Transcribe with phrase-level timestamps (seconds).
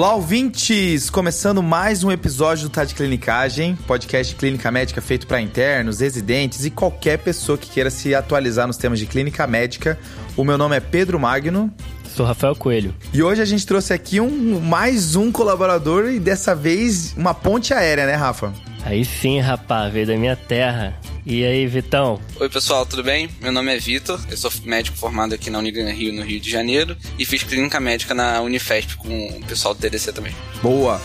[0.00, 1.10] Olá, ouvintes!
[1.10, 6.00] Começando mais um episódio do Tá de Clinicagem, podcast de clínica médica feito para internos,
[6.00, 9.98] residentes e qualquer pessoa que queira se atualizar nos temas de clínica médica.
[10.38, 11.70] O meu nome é Pedro Magno.
[12.16, 12.94] Sou Rafael Coelho.
[13.12, 17.74] E hoje a gente trouxe aqui um mais um colaborador e dessa vez uma ponte
[17.74, 18.54] aérea, né, Rafa?
[18.82, 20.98] Aí sim, rapaz, veio da minha terra.
[21.24, 22.18] E aí, Vitão?
[22.40, 23.28] Oi, pessoal, tudo bem?
[23.40, 26.50] Meu nome é Vitor, eu sou médico formado aqui na Unigran Rio, no Rio de
[26.50, 30.34] Janeiro, e fiz clínica médica na Unifesp com o pessoal do TDC também.
[30.62, 31.00] Boa!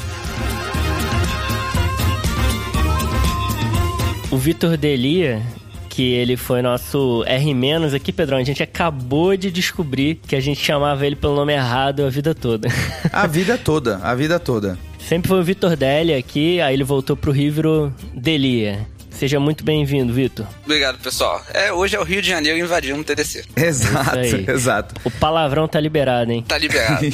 [4.31, 5.41] O Vitor Delia,
[5.89, 7.53] que ele foi nosso R-
[7.93, 8.37] aqui, Pedrão.
[8.37, 12.33] A gente acabou de descobrir que a gente chamava ele pelo nome errado a vida
[12.33, 12.67] toda.
[13.13, 14.77] A vida toda, a vida toda.
[14.99, 18.87] Sempre foi o Vitor Delia aqui, aí ele voltou pro Rio virou Delia.
[19.17, 20.45] Seja muito bem-vindo, Vitor.
[20.65, 21.41] Obrigado, pessoal.
[21.53, 23.45] É, hoje é o Rio de Janeiro invadindo o TDC.
[23.55, 24.19] Exato,
[24.51, 24.95] exato.
[25.05, 26.43] O palavrão tá liberado, hein?
[26.45, 27.05] Tá liberado.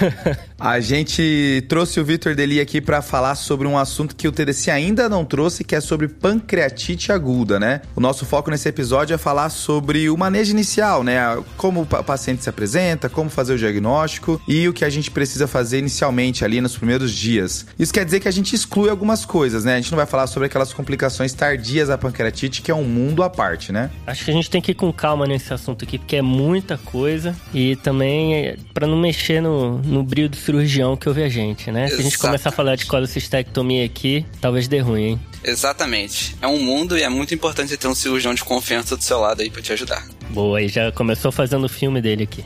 [0.58, 4.70] a gente trouxe o Vitor Deli aqui para falar sobre um assunto que o TDC
[4.70, 7.82] ainda não trouxe, que é sobre pancreatite aguda, né?
[7.94, 11.18] O nosso foco nesse episódio é falar sobre o manejo inicial, né?
[11.58, 15.46] Como o paciente se apresenta, como fazer o diagnóstico e o que a gente precisa
[15.46, 17.66] fazer inicialmente ali nos primeiros dias.
[17.78, 19.74] Isso quer dizer que a gente exclui algumas coisas, né?
[19.74, 23.20] A gente não vai falar sobre aquelas complicações tardias da pancreatite, que é um mundo
[23.20, 23.90] à parte, né?
[24.06, 26.78] Acho que a gente tem que ir com calma nesse assunto aqui, porque é muita
[26.78, 31.28] coisa e também é para não mexer no, no brilho do cirurgião que ouve a
[31.28, 31.88] gente, né?
[31.88, 35.20] Se a gente começar a falar de colecistectomia aqui, talvez dê ruim, hein?
[35.42, 36.36] Exatamente.
[36.40, 39.42] É um mundo e é muito importante ter um cirurgião de confiança do seu lado
[39.42, 40.06] aí para te ajudar.
[40.30, 42.44] Boa, aí já começou fazendo o filme dele aqui.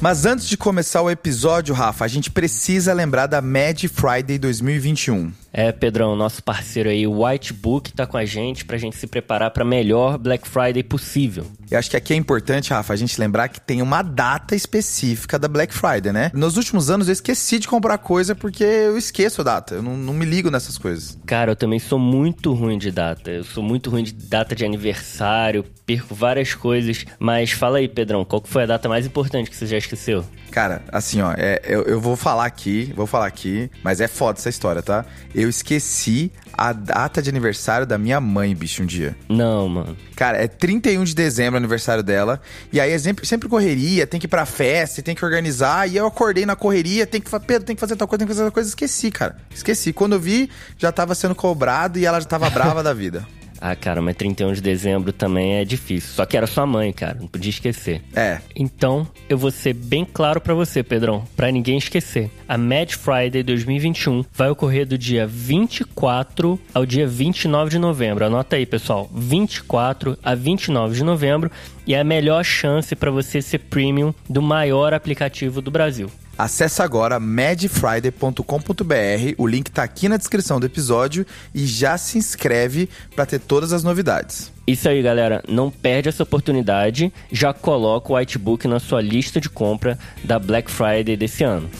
[0.00, 5.43] Mas antes de começar o episódio, Rafa, a gente precisa lembrar da Mad Friday 2021.
[5.56, 9.52] É, Pedrão, nosso parceiro aí, o Whitebook, tá com a gente pra gente se preparar
[9.52, 11.46] pra melhor Black Friday possível.
[11.70, 15.38] Eu acho que aqui é importante, Rafa, a gente lembrar que tem uma data específica
[15.38, 16.32] da Black Friday, né?
[16.34, 19.76] Nos últimos anos eu esqueci de comprar coisa porque eu esqueço a data.
[19.76, 21.16] Eu não, não me ligo nessas coisas.
[21.24, 23.30] Cara, eu também sou muito ruim de data.
[23.30, 27.04] Eu sou muito ruim de data de aniversário, perco várias coisas.
[27.16, 30.24] Mas fala aí, Pedrão, qual foi a data mais importante que você já esqueceu?
[30.54, 34.38] Cara, assim, ó, é, eu, eu vou falar aqui, vou falar aqui, mas é foda
[34.38, 35.04] essa história, tá?
[35.34, 39.16] Eu esqueci a data de aniversário da minha mãe, bicho, um dia.
[39.28, 39.96] Não, mano.
[40.14, 42.40] Cara, é 31 de dezembro aniversário dela.
[42.72, 45.90] E aí é sempre, sempre correria, tem que ir pra festa, tem que organizar.
[45.90, 48.28] E eu acordei na correria, tem que fazer, Pedro, tem que fazer tal coisa, tem
[48.28, 48.68] que fazer tal coisa.
[48.68, 49.36] Esqueci, cara.
[49.52, 49.92] Esqueci.
[49.92, 50.48] Quando eu vi,
[50.78, 53.26] já tava sendo cobrado e ela já tava brava da vida.
[53.66, 56.10] Ah, cara, mas 31 de dezembro também é difícil.
[56.10, 58.02] Só que era sua mãe, cara, não podia esquecer.
[58.14, 58.38] É.
[58.54, 62.30] Então, eu vou ser bem claro para você, Pedrão, para ninguém esquecer.
[62.46, 68.26] A Mad Friday 2021 vai ocorrer do dia 24 ao dia 29 de novembro.
[68.26, 71.50] Anota aí, pessoal, 24 a 29 de novembro
[71.86, 76.10] e é a melhor chance para você ser premium do maior aplicativo do Brasil.
[76.36, 81.24] Acesse agora madfriday.com.br, o link está aqui na descrição do episódio
[81.54, 84.52] e já se inscreve para ter todas as novidades.
[84.66, 89.48] Isso aí, galera, não perde essa oportunidade, já coloca o Whitebook na sua lista de
[89.48, 91.70] compra da Black Friday desse ano.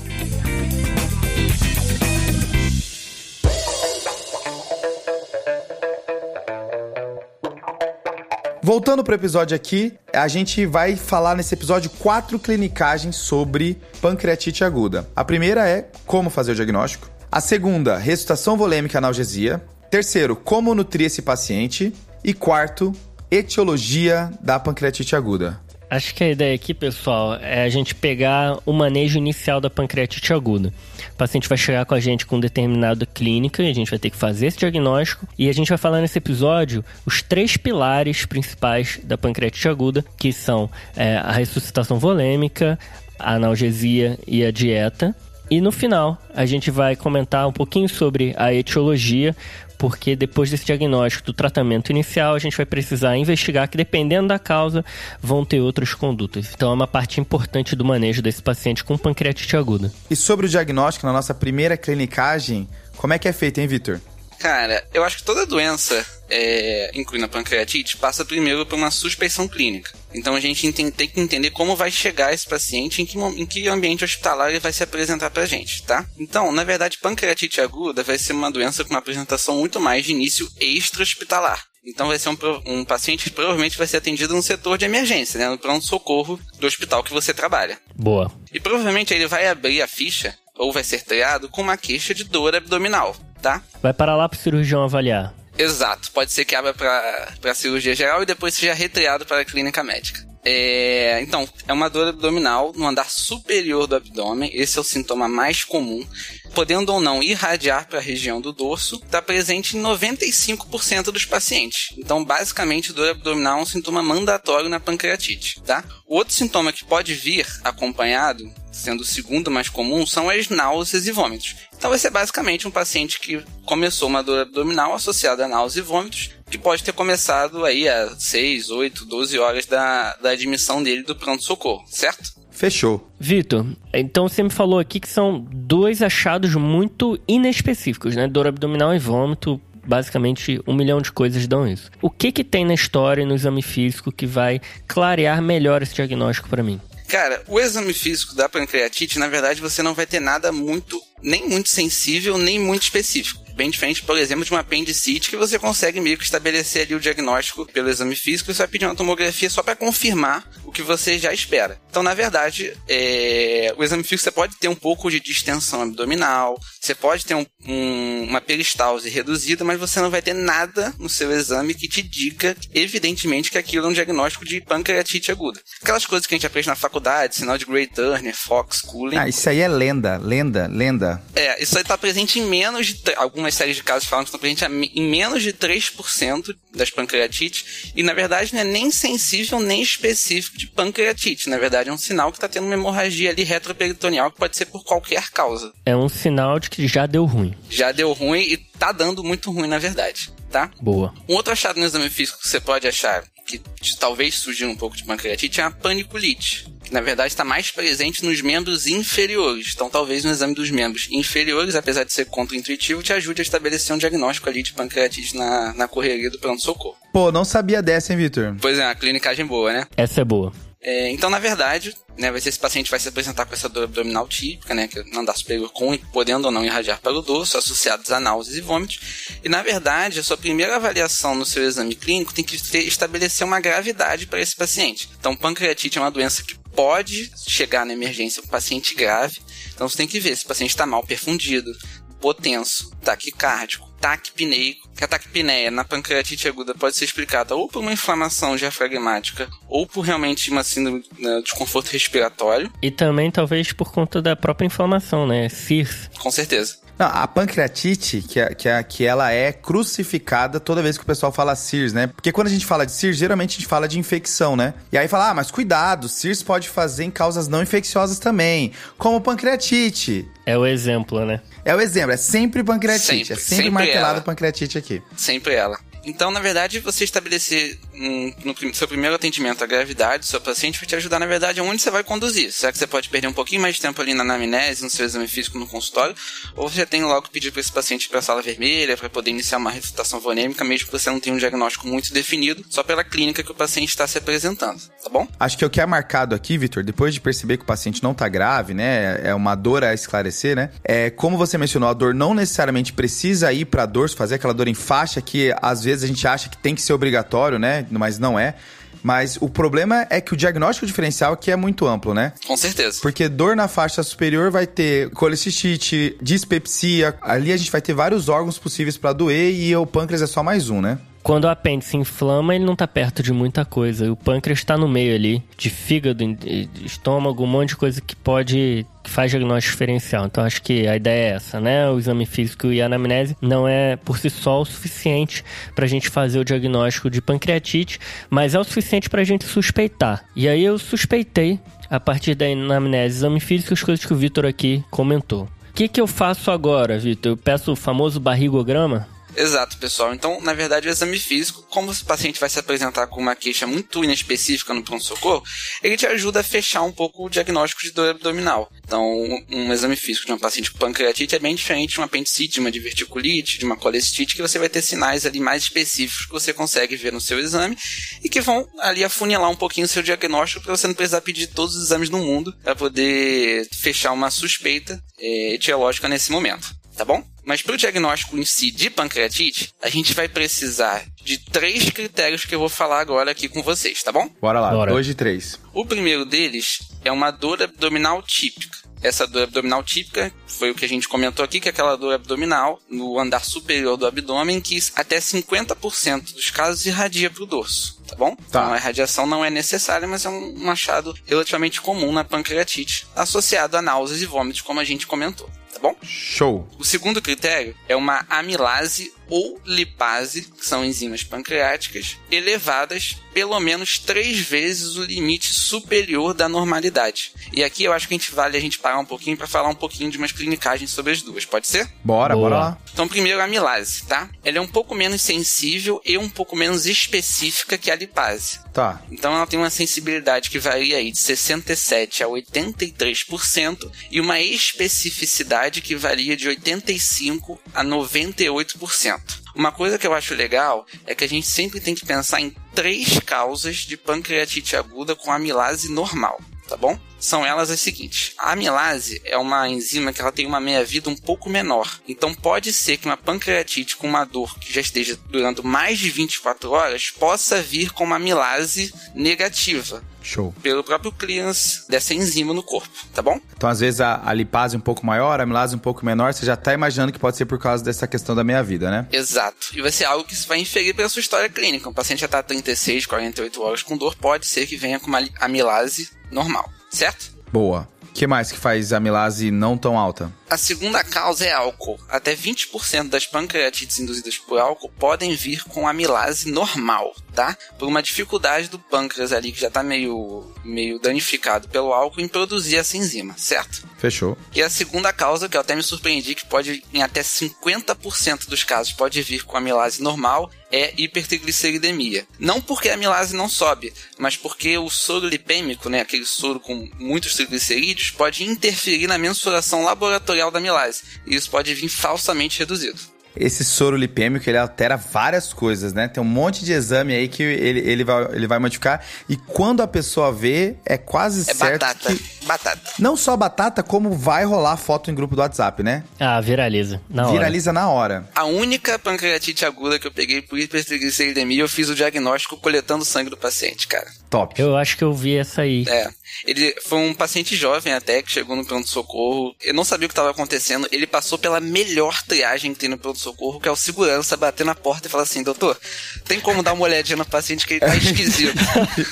[8.64, 15.06] Voltando pro episódio aqui, a gente vai falar nesse episódio quatro clinicagens sobre pancreatite aguda.
[15.14, 17.10] A primeira é como fazer o diagnóstico.
[17.30, 19.62] A segunda, ressuscitação volêmica analgesia.
[19.90, 21.92] Terceiro, como nutrir esse paciente.
[22.24, 22.90] E quarto,
[23.30, 25.60] etiologia da pancreatite aguda.
[25.94, 30.32] Acho que a ideia aqui, pessoal, é a gente pegar o manejo inicial da pancreatite
[30.32, 30.74] aguda.
[31.12, 34.10] O paciente vai chegar com a gente com determinada clínica e a gente vai ter
[34.10, 35.28] que fazer esse diagnóstico.
[35.38, 40.32] E a gente vai falar nesse episódio os três pilares principais da pancreatite aguda, que
[40.32, 42.76] são é, a ressuscitação volêmica,
[43.16, 45.14] a analgesia e a dieta.
[45.48, 49.36] E no final, a gente vai comentar um pouquinho sobre a etiologia,
[49.78, 54.38] porque depois desse diagnóstico do tratamento inicial, a gente vai precisar investigar que, dependendo da
[54.38, 54.84] causa,
[55.20, 56.52] vão ter outras condutas.
[56.54, 59.92] Então, é uma parte importante do manejo desse paciente com pancreatite aguda.
[60.10, 64.00] E sobre o diagnóstico, na nossa primeira clinicagem, como é que é feito, hein, Vitor?
[64.44, 69.48] Cara, eu acho que toda doença, é, incluindo a pancreatite, passa primeiro por uma suspeição
[69.48, 69.90] clínica.
[70.12, 73.46] Então a gente tem, tem que entender como vai chegar esse paciente, em que, em
[73.46, 76.04] que ambiente hospitalar ele vai se apresentar pra gente, tá?
[76.18, 80.12] Então, na verdade, pancreatite aguda vai ser uma doença com uma apresentação muito mais de
[80.12, 81.64] início extra-hospitalar.
[81.82, 82.36] Então vai ser um,
[82.66, 85.48] um, paciente que provavelmente vai ser atendido no setor de emergência, né?
[85.48, 87.78] No pronto-socorro do hospital que você trabalha.
[87.94, 88.30] Boa.
[88.52, 92.24] E provavelmente ele vai abrir a ficha, ou vai ser triado, com uma queixa de
[92.24, 93.62] dor abdominal tá?
[93.82, 95.34] Vai para lá pro cirurgião avaliar.
[95.56, 96.10] Exato.
[96.10, 100.26] Pode ser que abra para cirurgia geral e depois seja retriado para a clínica médica.
[100.44, 104.50] É, então, é uma dor abdominal no andar superior do abdômen.
[104.52, 106.06] Esse é o sintoma mais comum.
[106.54, 111.94] Podendo ou não irradiar para a região do dorso, está presente em 95% dos pacientes.
[111.96, 115.82] Então, basicamente, dor abdominal é um sintoma mandatório na pancreatite, tá?
[116.06, 121.06] O outro sintoma que pode vir acompanhado, sendo o segundo mais comum, são as náuseas
[121.06, 121.56] e vômitos.
[121.76, 125.88] Então, vai ser basicamente um paciente que começou uma dor abdominal associada a náuseas e
[125.88, 131.02] vômitos, que pode ter começado aí a 6, 8, 12 horas da, da admissão dele
[131.02, 132.32] do pronto-socorro, certo?
[132.50, 133.10] Fechou.
[133.18, 138.28] Vitor, então você me falou aqui que são dois achados muito inespecíficos, né?
[138.28, 139.60] Dor abdominal e vômito.
[139.86, 141.90] Basicamente, um milhão de coisas dão isso.
[142.00, 145.94] O que que tem na história e no exame físico que vai clarear melhor esse
[145.94, 146.80] diagnóstico para mim?
[147.08, 151.46] Cara, o exame físico da pancreatite, na verdade, você não vai ter nada muito, nem
[151.46, 156.00] muito sensível, nem muito específico bem diferente, por exemplo, de uma apendicite que você consegue
[156.00, 159.48] meio que estabelecer ali o diagnóstico pelo exame físico e você vai pedir uma tomografia
[159.48, 161.80] só para confirmar o que você já espera.
[161.88, 163.72] Então, na verdade, é...
[163.76, 167.46] o exame físico você pode ter um pouco de distensão abdominal, você pode ter um,
[167.66, 172.02] um, uma peristalse reduzida, mas você não vai ter nada no seu exame que te
[172.02, 175.60] diga, evidentemente, que aquilo é um diagnóstico de pancreatite aguda.
[175.82, 179.16] Aquelas coisas que a gente aprende na faculdade, sinal de Gray Turner, Fox, Cooling.
[179.16, 181.22] Ah, isso aí é lenda, lenda, lenda.
[181.34, 184.28] É, isso aí está presente em menos de algumas algumas séries de casos falam que
[184.28, 189.60] estão presentes em menos de 3% das pancreatites, e na verdade não é nem sensível
[189.60, 191.50] nem específico de pancreatite.
[191.50, 194.66] Na verdade, é um sinal que está tendo uma hemorragia ali retroperitoneal que pode ser
[194.66, 195.72] por qualquer causa.
[195.84, 197.54] É um sinal de que já deu ruim.
[197.68, 200.32] Já deu ruim e tá dando muito ruim, na verdade.
[200.50, 200.70] Tá?
[200.80, 201.12] Boa.
[201.28, 203.60] Um outro achado no exame físico que você pode achar que
[203.98, 208.24] talvez surgiu um pouco de pancreatite é a paniculite que na verdade está mais presente
[208.24, 209.72] nos membros inferiores.
[209.74, 213.96] Então, talvez no exame dos membros inferiores, apesar de ser contraintuitivo, te ajude a estabelecer
[213.96, 216.96] um diagnóstico ali de pancreatite na, na correria do pronto-socorro.
[217.12, 218.56] Pô, não sabia dessa, hein, Victor?
[218.60, 219.86] Pois é, uma clinicagem boa, né?
[219.96, 220.52] Essa é boa.
[220.86, 223.84] É, então, na verdade, né, vai ser esse paciente vai se apresentar com essa dor
[223.84, 227.22] abdominal típica, né, que é não dá superior com, podendo ou não irradiar para o
[227.22, 229.00] dorso, associados a náuseas e vômitos.
[229.42, 233.46] E, na verdade, a sua primeira avaliação no seu exame clínico tem que ter, estabelecer
[233.46, 235.08] uma gravidade para esse paciente.
[235.18, 239.40] Então, pancreatite é uma doença que pode chegar na emergência um paciente grave.
[239.74, 241.72] Então você tem que ver se o paciente está mal perfundido,
[242.10, 247.92] hipotenso, taquicárdico, taquipneico, que a taquipneia na pancreatite aguda pode ser explicada ou por uma
[247.92, 252.70] inflamação diafragmática ou por realmente uma síndrome né, de desconforto respiratório.
[252.82, 255.48] E também talvez por conta da própria inflamação, né?
[255.48, 256.10] CIRS.
[256.18, 256.83] Com certeza.
[256.98, 261.06] Não, a pancreatite, que, é, que, é, que ela é crucificada toda vez que o
[261.06, 262.06] pessoal fala CIRS, né?
[262.06, 264.74] Porque quando a gente fala de CIRS, geralmente a gente fala de infecção, né?
[264.92, 269.20] E aí fala, ah, mas cuidado, CIRS pode fazer em causas não infecciosas também, como
[269.20, 270.28] pancreatite.
[270.46, 271.40] É o exemplo, né?
[271.64, 274.20] É o exemplo, é sempre pancreatite, sempre, é sempre, sempre martelado ela.
[274.20, 275.02] pancreatite aqui.
[275.16, 275.78] Sempre ela.
[276.06, 280.96] Então, na verdade, você estabelecer no seu primeiro atendimento a gravidade seu paciente vai te
[280.96, 282.52] ajudar, na verdade, aonde você vai conduzir.
[282.52, 285.04] Será que você pode perder um pouquinho mais de tempo ali na anamnese, no seu
[285.06, 286.14] exame físico no consultório,
[286.56, 289.58] ou você tem logo pedir para esse paciente para a sala vermelha para poder iniciar
[289.58, 293.42] uma ressuscitação vonêmica, mesmo que você não tenha um diagnóstico muito definido, só pela clínica
[293.42, 295.28] que o paciente está se apresentando, tá bom?
[295.38, 298.12] Acho que o que é marcado aqui, Vitor, depois de perceber que o paciente não
[298.12, 302.14] está grave, né, é uma dor a esclarecer, né, é como você mencionou, a dor
[302.14, 306.04] não necessariamente precisa ir para a dor, fazer aquela dor em faixa que às vezes
[306.04, 307.83] a gente acha que tem que ser obrigatório, né?
[307.90, 308.54] Mas não é.
[309.02, 312.32] Mas o problema é que o diagnóstico diferencial aqui é muito amplo, né?
[312.46, 313.00] Com certeza.
[313.02, 317.14] Porque dor na faixa superior vai ter colecistite, dispepsia.
[317.20, 320.42] Ali a gente vai ter vários órgãos possíveis para doer e o pâncreas é só
[320.42, 320.98] mais um, né?
[321.24, 324.12] Quando o apêndice inflama, ele não tá perto de muita coisa.
[324.12, 328.14] O pâncreas está no meio ali, de fígado, de estômago, um monte de coisa que
[328.14, 330.26] pode que faz diagnóstico diferencial.
[330.26, 331.88] Então acho que a ideia é essa, né?
[331.88, 335.42] O exame físico e a anamnese não é por si só o suficiente
[335.74, 339.46] para a gente fazer o diagnóstico de pancreatite, mas é o suficiente para a gente
[339.46, 340.26] suspeitar.
[340.36, 344.44] E aí eu suspeitei, a partir da anamnese, exame físico, as coisas que o Vitor
[344.44, 345.44] aqui comentou.
[345.44, 347.32] O que, que eu faço agora, Vitor?
[347.32, 349.08] Eu peço o famoso barrigograma?
[349.36, 350.14] Exato, pessoal.
[350.14, 353.66] Então, na verdade, o exame físico, como o paciente vai se apresentar com uma queixa
[353.66, 355.42] muito inespecífica no pronto-socorro,
[355.82, 358.70] ele te ajuda a fechar um pouco o diagnóstico de dor abdominal.
[358.84, 359.04] Então,
[359.50, 362.60] um exame físico de um paciente com pancreatite é bem diferente de uma apendicite, de
[362.60, 366.52] uma diverticulite, de uma colecistite, que você vai ter sinais ali mais específicos que você
[366.52, 367.76] consegue ver no seu exame
[368.22, 371.48] e que vão ali afunilar um pouquinho o seu diagnóstico para você não precisar pedir
[371.48, 376.74] todos os exames do mundo para poder fechar uma suspeita é, etiológica nesse momento.
[376.96, 377.33] Tá bom?
[377.44, 382.44] Mas para o diagnóstico em si de pancreatite, a gente vai precisar de três critérios
[382.44, 384.28] que eu vou falar agora aqui com vocês, tá bom?
[384.40, 384.92] Bora lá, Bora.
[384.92, 385.58] dois de três.
[385.72, 388.78] O primeiro deles é uma dor abdominal típica.
[389.02, 392.14] essa dor abdominal típica foi o que a gente comentou aqui, que é aquela dor
[392.14, 398.00] abdominal no andar superior do abdômen, que até 50% dos casos irradia para o dorso,
[398.06, 398.34] tá bom?
[398.34, 398.42] Tá.
[398.48, 403.76] Então a irradiação não é necessária, mas é um achado relativamente comum na pancreatite, associado
[403.76, 405.94] a náuseas e vômitos, como a gente comentou tá bom?
[406.02, 406.66] Show.
[406.78, 413.98] O segundo critério é uma amilase ou lipase, que são enzimas pancreáticas, elevadas pelo menos
[413.98, 417.32] três vezes o limite superior da normalidade.
[417.52, 419.68] E aqui eu acho que a gente vale a gente parar um pouquinho para falar
[419.68, 421.90] um pouquinho de umas clinicagens sobre as duas, pode ser?
[422.04, 422.48] Bora, Boa.
[422.48, 422.78] bora lá.
[422.92, 424.30] Então, primeiro a amilase, tá?
[424.44, 428.60] Ela é um pouco menos sensível e um pouco menos específica que a lipase.
[428.74, 429.00] Tá.
[429.10, 435.80] Então ela tem uma sensibilidade que varia aí de 67 a 83% e uma especificidade
[435.80, 439.13] que varia de 85 a 98%.
[439.54, 442.54] Uma coisa que eu acho legal é que a gente sempre tem que pensar em
[442.74, 446.98] três causas de pancreatite aguda com amilase normal, tá bom?
[447.20, 448.32] São elas as seguintes.
[448.36, 452.00] A amilase é uma enzima que ela tem uma meia-vida um pouco menor.
[452.08, 456.10] Então pode ser que uma pancreatite com uma dor que já esteja durando mais de
[456.10, 460.02] 24 horas possa vir com uma amilase negativa.
[460.24, 460.54] Show.
[460.62, 463.38] Pelo próprio clearance dessa enzima no corpo, tá bom?
[463.56, 466.46] Então, às vezes, a, a lipase um pouco maior, a amilase um pouco menor, você
[466.46, 469.06] já tá imaginando que pode ser por causa dessa questão da meia-vida, né?
[469.12, 469.68] Exato.
[469.74, 471.88] E vai ser algo que você vai inferir pela sua história clínica.
[471.88, 475.22] Um paciente já tá 36, 48 horas com dor, pode ser que venha com uma
[475.40, 477.32] amilase normal, certo?
[477.52, 477.86] Boa.
[478.02, 480.32] O que mais que faz amilase não tão alta?
[480.54, 481.98] A segunda causa é álcool.
[482.08, 487.58] Até 20% das pancreatites induzidas por álcool podem vir com amilase normal, tá?
[487.76, 492.28] Por uma dificuldade do pâncreas ali que já está meio, meio danificado pelo álcool em
[492.28, 493.84] produzir essa enzima, certo?
[493.98, 494.38] Fechou.
[494.54, 498.62] E a segunda causa, que eu até me surpreendi, que pode, em até 50% dos
[498.62, 502.26] casos, pode vir com amilase normal, é hipertrigliceridemia.
[502.38, 506.88] Não porque a amilase não sobe, mas porque o soro lipêmico, né, aquele soro com
[506.98, 511.02] muitos triglicerídeos, pode interferir na mensuração laboratorial da amilase.
[511.26, 513.14] E isso pode vir falsamente reduzido.
[513.36, 516.06] Esse soro lipêmico, ele altera várias coisas, né?
[516.06, 519.04] Tem um monte de exame aí que ele, ele, vai, ele vai modificar.
[519.28, 522.14] E quando a pessoa vê, é quase é certo batata.
[522.14, 522.44] que...
[522.44, 522.92] Batata.
[522.98, 526.04] Não só batata, como vai rolar foto em grupo do WhatsApp, né?
[526.20, 527.00] Ah, viraliza.
[527.08, 527.80] Na viraliza hora.
[527.80, 528.30] na hora.
[528.34, 533.30] A única pancreatite aguda que eu peguei por hipertrigliceridemia, eu fiz o diagnóstico coletando sangue
[533.30, 534.06] do paciente, cara.
[534.30, 534.60] Top.
[534.60, 535.84] Eu acho que eu vi essa aí.
[535.88, 536.08] É.
[536.46, 539.54] Ele foi um paciente jovem até que chegou no pronto-socorro.
[539.62, 540.88] Eu não sabia o que estava acontecendo.
[540.90, 544.74] Ele passou pela melhor triagem que tem no pronto-socorro, que é o segurança bater na
[544.74, 545.78] porta e falar assim: Doutor,
[546.26, 548.58] tem como dar uma olhadinha no paciente que ele tá esquisito?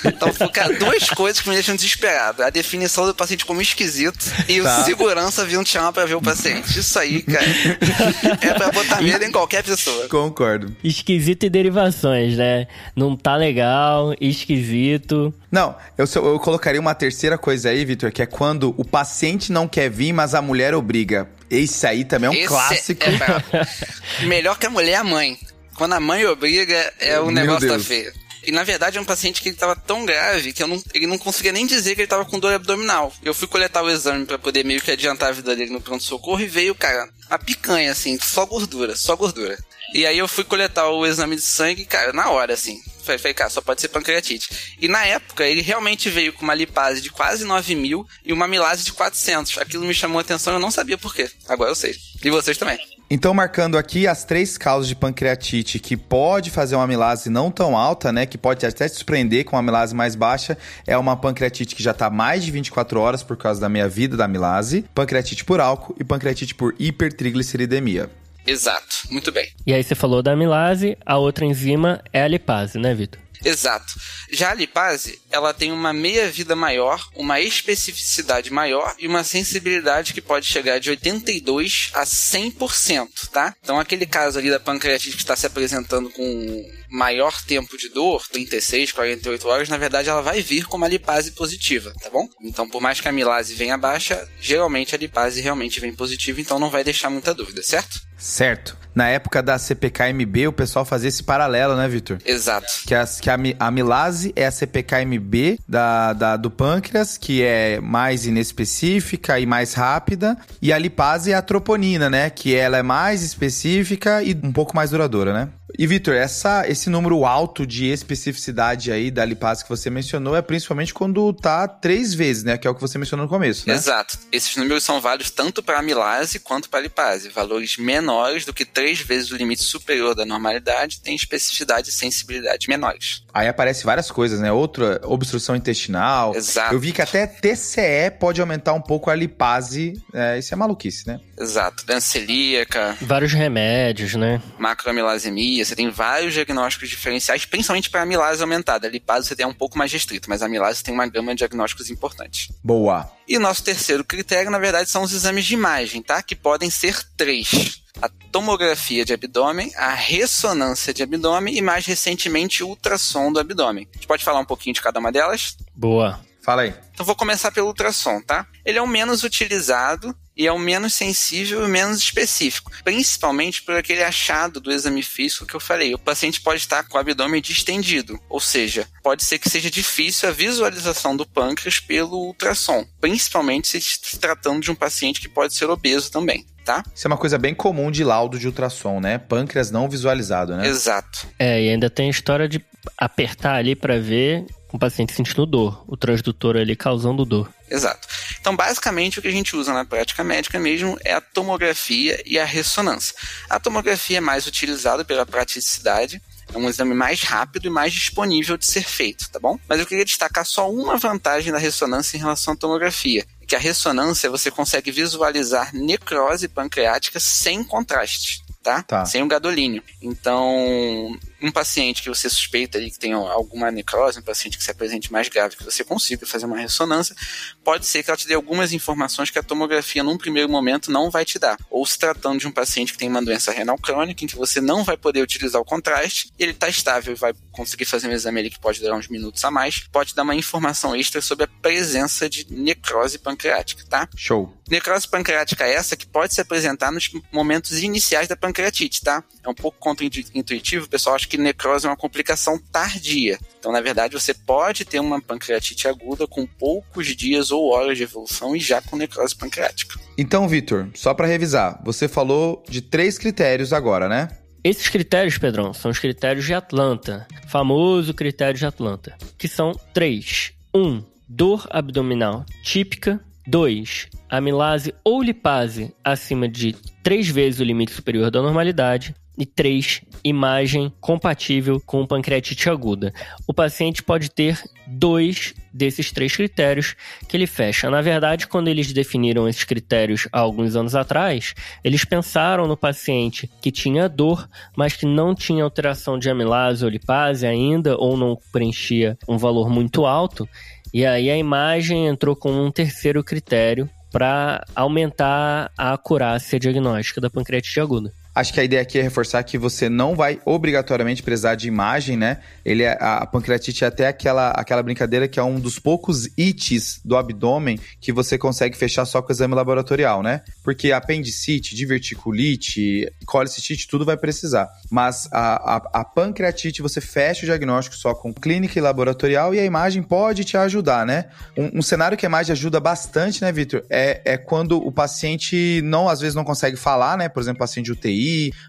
[0.05, 4.61] então, cara, duas coisas que me deixam desesperado: a definição do paciente como esquisito e
[4.61, 4.81] tá.
[4.81, 6.79] o segurança vindo te chamar pra ver o paciente.
[6.79, 7.45] Isso aí, cara,
[8.41, 10.09] é pra botar medo em qualquer pessoa.
[10.09, 10.75] Concordo.
[10.83, 12.67] Esquisito e derivações, né?
[12.97, 15.35] Não tá legal, esquisito.
[15.51, 19.67] Não, eu, eu colocaria uma terceira coisa aí, Vitor, que é quando o paciente não
[19.67, 21.29] quer vir, mas a mulher obriga.
[21.51, 23.03] Esse aí também é um Esse clássico.
[23.03, 23.67] É,
[24.25, 25.37] melhor que a mulher é a mãe.
[25.75, 27.83] Quando a mãe obriga, é o negócio tá Deus.
[27.83, 28.13] tá feio.
[28.45, 31.09] E na verdade é um paciente que ele tava tão grave que eu não, ele
[31.09, 33.13] não conseguia nem dizer que ele tava com dor abdominal.
[33.25, 36.41] Eu fui coletar o exame para poder meio que adiantar a vida dele no pronto-socorro
[36.41, 39.59] e veio, cara, a picanha, assim, só gordura, só gordura.
[39.93, 42.81] E aí eu fui coletar o exame de sangue, cara, na hora, assim.
[43.03, 44.77] Falei, falei, cara, só pode ser pancreatite.
[44.81, 48.47] E na época, ele realmente veio com uma lipase de quase 9 mil e uma
[48.47, 49.59] milase de 400.
[49.59, 51.31] Aquilo me chamou a atenção, eu não sabia por quê.
[51.49, 51.95] Agora eu sei.
[52.23, 52.79] E vocês também.
[53.15, 57.77] Então, marcando aqui as três causas de pancreatite que pode fazer uma amilase não tão
[57.77, 58.25] alta, né?
[58.25, 60.57] Que pode até te surpreender com uma amilase mais baixa,
[60.87, 64.17] é uma pancreatite que já está mais de 24 horas por causa da meia vida
[64.17, 68.09] da amilase, pancreatite por álcool e pancreatite por hipertrigliceridemia.
[68.47, 69.49] Exato, muito bem.
[69.67, 73.22] E aí você falou da amilase, a outra enzima é a lipase, né, Vitor?
[73.45, 73.95] Exato.
[74.31, 80.23] Já a lipase, ela tem uma meia-vida maior, uma especificidade maior e uma sensibilidade que
[80.23, 83.55] pode chegar de 82 a 100%, tá?
[83.63, 88.27] Então aquele caso ali da pancreatite que está se apresentando com maior tempo de dor,
[88.29, 92.27] 36, 48 horas, na verdade ela vai vir com uma lipase positiva, tá bom?
[92.43, 96.59] Então por mais que a amilase venha baixa, geralmente a lipase realmente vem positiva, então
[96.59, 98.01] não vai deixar muita dúvida, certo?
[98.17, 98.82] Certo.
[98.95, 102.19] Na época da CPKMB, o pessoal fazia esse paralelo, né, Vitor?
[102.25, 102.67] Exato.
[102.87, 107.81] Que, as, que a, a amilase é a CPKMB da, da, do pâncreas, que é
[107.81, 110.37] mais inespecífica e mais rápida.
[110.61, 112.31] E a lipase é a troponina, né?
[112.31, 115.49] Que ela é mais específica e um pouco mais duradoura, né?
[115.79, 120.43] E Vitor, essa esse número alto de especificidade aí da lipase que você mencionou é
[120.43, 122.59] principalmente quando tá três vezes, né?
[122.59, 123.75] Que é o que você mencionou no começo, né?
[123.75, 124.19] Exato.
[124.31, 127.29] Esses números são válidos tanto para amilase quanto para lipase.
[127.31, 132.69] Valores menores do que três vezes o limite superior da normalidade têm especificidade e sensibilidade
[132.69, 133.23] menores.
[133.33, 134.53] Aí aparece várias coisas, né?
[134.53, 136.35] Outra obstrução intestinal.
[136.35, 136.75] Exato.
[136.75, 139.95] Eu vi que até TCE pode aumentar um pouco a lipase.
[140.13, 141.21] É, isso é maluquice, né?
[141.39, 141.85] Exato.
[141.87, 142.97] Doença celíaca.
[143.01, 144.41] Vários remédios, né?
[144.59, 145.62] Macroamilasemia.
[145.65, 148.87] Você tem vários diagnósticos diferenciais, principalmente para amilase aumentada.
[148.87, 151.39] A lipase você tem um pouco mais restrito, mas a amilase tem uma gama de
[151.39, 152.53] diagnósticos importantes.
[152.63, 153.11] Boa.
[153.27, 156.23] E nosso terceiro critério, na verdade, são os exames de imagem, tá?
[156.23, 162.65] Que podem ser três a tomografia de abdômen, a ressonância de abdômen e, mais recentemente,
[162.65, 163.87] o ultrassom do abdômen.
[163.93, 165.57] A gente pode falar um pouquinho de cada uma delas?
[165.75, 166.21] Boa.
[166.43, 166.75] Fala aí.
[166.93, 168.47] Então vou começar pelo ultrassom, tá?
[168.65, 173.75] Ele é o menos utilizado e é o menos sensível e menos específico, principalmente por
[173.75, 175.95] aquele achado do exame físico que eu falei.
[175.95, 180.29] O paciente pode estar com o abdômen distendido, ou seja, pode ser que seja difícil
[180.29, 185.69] a visualização do pâncreas pelo ultrassom, principalmente se tratando de um paciente que pode ser
[185.69, 186.47] obeso também.
[186.65, 186.85] Tá?
[186.95, 189.19] Isso é uma coisa bem comum de laudo de ultrassom, né?
[189.19, 190.69] Pâncreas não visualizado, né?
[190.69, 191.27] Exato.
[191.37, 192.65] É, e ainda tem a história de
[192.97, 197.53] apertar ali para ver com o paciente sentindo dor, o transdutor ali causando dor.
[197.71, 198.09] Exato.
[198.41, 202.39] Então, basicamente, o que a gente usa na prática médica mesmo é a tomografia e
[202.39, 203.15] a ressonância.
[203.51, 208.57] A tomografia é mais utilizada pela praticidade, é um exame mais rápido e mais disponível
[208.57, 209.59] de ser feito, tá bom?
[209.69, 213.59] Mas eu queria destacar só uma vantagem da ressonância em relação à tomografia, que a
[213.59, 218.43] ressonância você consegue visualizar necrose pancreática sem contraste.
[218.63, 218.81] Tá?
[218.85, 219.05] Tá.
[219.05, 219.83] Sem o gadolínio.
[220.01, 224.71] Então, um paciente que você suspeita ali que tem alguma necrose, um paciente que se
[224.71, 227.17] apresente mais grave, que você consiga fazer uma ressonância,
[227.65, 231.11] pode ser que ela te dê algumas informações que a tomografia, num primeiro momento, não
[231.11, 231.59] vai te dar.
[231.71, 234.61] Ou se tratando de um paciente que tem uma doença renal crônica, em que você
[234.61, 238.41] não vai poder utilizar o contraste, ele está estável e vai conseguir fazer um exame
[238.41, 241.49] ali que pode durar uns minutos a mais, pode dar uma informação extra sobre a
[241.49, 244.09] presença de necrose pancreática, tá?
[244.17, 244.53] Show.
[244.71, 249.23] Necrose pancreática é essa que pode se apresentar nos momentos iniciais da pancreatite, tá?
[249.45, 253.39] É um pouco contra-intuitivo, o pessoal acha que necrose é uma complicação tardia.
[253.59, 258.05] Então, na verdade, você pode ter uma pancreatite aguda com poucos dias ou horas de
[258.05, 259.99] evolução e já com necrose pancreática.
[260.17, 264.29] Então, Vitor, só para revisar, você falou de três critérios agora, né?
[264.65, 270.53] Esses critérios, Pedrão, são os critérios de Atlanta, famoso critério de Atlanta, que são três.
[270.73, 273.21] Um, dor abdominal típica.
[273.47, 274.09] 2.
[274.31, 279.15] Amilase ou lipase acima de 3 vezes o limite superior da normalidade.
[279.37, 280.03] E 3.
[280.23, 283.13] Imagem compatível com pancreatite aguda.
[283.47, 286.95] O paciente pode ter dois desses três critérios
[287.27, 287.89] que ele fecha.
[287.89, 293.51] Na verdade, quando eles definiram esses critérios há alguns anos atrás, eles pensaram no paciente
[293.61, 298.39] que tinha dor, mas que não tinha alteração de amilase ou lipase ainda, ou não
[298.53, 300.47] preenchia um valor muito alto.
[300.93, 307.31] E aí a imagem entrou com um terceiro critério para aumentar a acurácia diagnóstica da
[307.31, 308.13] pancreatite aguda.
[308.35, 312.17] Acho que a ideia aqui é reforçar que você não vai obrigatoriamente precisar de imagem,
[312.17, 312.39] né?
[312.65, 316.99] Ele é, a pancreatite é até aquela, aquela brincadeira que é um dos poucos ites
[317.05, 320.41] do abdômen que você consegue fechar só com o exame laboratorial, né?
[320.65, 324.67] Porque apendicite, diverticulite, colicitite, tudo vai precisar.
[324.91, 329.61] Mas a, a, a pancreatite você fecha o diagnóstico só com clínica e laboratorial e
[329.61, 331.27] a imagem pode te ajudar, né?
[331.55, 333.85] Um, um cenário que a imagem ajuda bastante, né, Vitor?
[333.91, 337.29] É, é quando o paciente não, às vezes, não consegue falar, né?
[337.29, 338.22] Por exemplo, paciente de UTI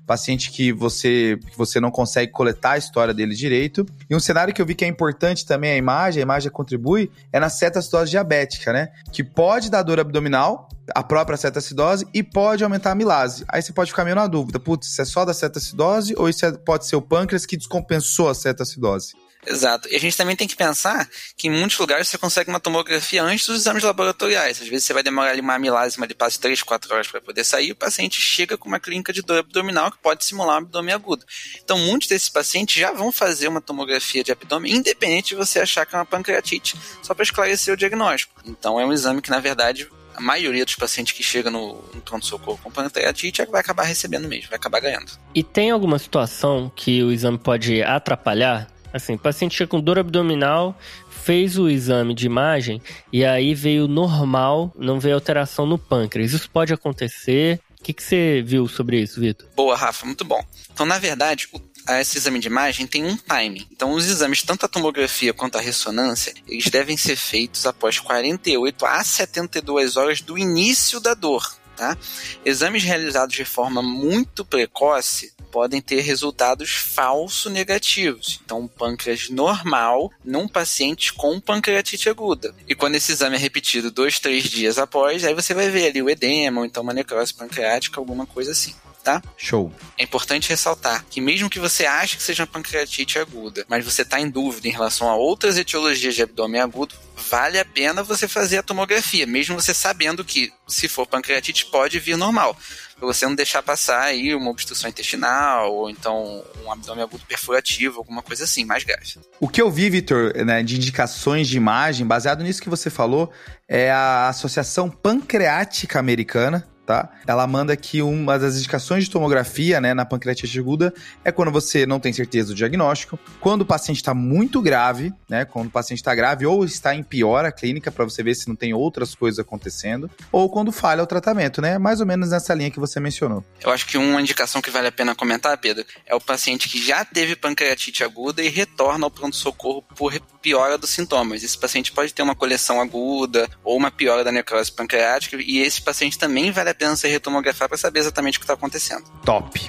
[0.06, 3.86] paciente que você, que você não consegue coletar a história dele direito.
[4.10, 7.12] E um cenário que eu vi que é importante também a imagem, a imagem contribui,
[7.32, 8.89] é na cetoacidose diabética, né?
[9.12, 13.46] Que pode dar dor abdominal, a própria cetoacidose, e pode aumentar a amilase.
[13.48, 16.46] Aí você pode ficar meio na dúvida, putz, isso é só da cetoacidose ou isso
[16.46, 19.13] é, pode ser o pâncreas que descompensou a cetoacidose?
[19.46, 19.88] Exato.
[19.90, 23.24] E a gente também tem que pensar que em muitos lugares você consegue uma tomografia
[23.24, 24.62] antes dos exames laboratoriais.
[24.62, 27.44] Às vezes você vai demorar ali uma amilase, uma lipase 3, 4 horas para poder
[27.44, 30.60] sair, e o paciente chega com uma clínica de dor abdominal que pode simular um
[30.60, 31.26] abdômen agudo.
[31.64, 35.86] Então, muitos desses pacientes já vão fazer uma tomografia de abdômen, independente de você achar
[35.86, 38.34] que é uma pancreatite, só para esclarecer o diagnóstico.
[38.46, 42.02] Então, é um exame que, na verdade, a maioria dos pacientes que chegam no, no
[42.02, 45.12] pronto-socorro com pancreatite vai acabar recebendo mesmo, vai acabar ganhando.
[45.34, 48.73] E tem alguma situação que o exame pode atrapalhar?
[48.94, 50.78] Assim, o paciente chega com dor abdominal,
[51.10, 56.32] fez o exame de imagem e aí veio normal, não veio alteração no pâncreas.
[56.32, 57.60] Isso pode acontecer?
[57.80, 59.48] O que, que você viu sobre isso, Vitor?
[59.56, 60.42] Boa, Rafa, muito bom.
[60.72, 61.60] Então, na verdade, o
[62.00, 63.68] esse exame de imagem tem um time.
[63.70, 68.86] Então, os exames, tanto a tomografia quanto a ressonância, eles devem ser feitos após 48
[68.86, 71.44] a 72 horas do início da dor
[71.76, 71.98] Tá?
[72.46, 78.42] Exames realizados de forma muito precoce podem ter resultados falso negativos.
[78.44, 82.56] Então, um pâncreas normal num paciente com pancreatite aguda.
[82.68, 86.02] E quando esse exame é repetido dois, três dias após, aí você vai ver ali
[86.02, 89.22] o edema, ou então uma necrose pancreática, alguma coisa assim tá?
[89.38, 89.70] Show.
[89.98, 94.02] É importante ressaltar que mesmo que você ache que seja uma pancreatite aguda, mas você
[94.02, 96.96] está em dúvida em relação a outras etiologias de abdômen agudo,
[97.34, 101.98] vale a pena você fazer a tomografia, mesmo você sabendo que se for pancreatite pode
[101.98, 102.56] vir normal,
[102.96, 107.98] para você não deixar passar aí uma obstrução intestinal ou então um abdômen agudo perfurativo,
[107.98, 109.19] alguma coisa assim, mais grave.
[109.39, 113.32] O que eu vi, Vitor, né, de indicações de imagem, baseado nisso que você falou,
[113.67, 117.10] é a Associação Pancreática Americana, tá?
[117.26, 120.93] Ela manda que uma das indicações de tomografia, né, na pancreatite aguda
[121.24, 125.46] é quando você não tem certeza do diagnóstico, quando o paciente está muito grave, né,
[125.46, 128.48] quando o paciente está grave ou está em pior a clínica para você ver se
[128.48, 131.78] não tem outras coisas acontecendo, ou quando falha o tratamento, né?
[131.78, 133.43] Mais ou menos nessa linha que você mencionou.
[133.62, 136.82] Eu acho que uma indicação que vale a pena comentar, Pedro, é o paciente que
[136.82, 140.13] já teve pancreatite aguda e retorna ao pronto-socorro por
[140.44, 141.42] piora dos sintomas.
[141.42, 145.82] Esse paciente pode ter uma coleção aguda ou uma piora da necrose pancreática e esse
[145.82, 149.06] paciente também vale a pena ser retomografar para saber exatamente o que está acontecendo.
[149.24, 149.60] Top.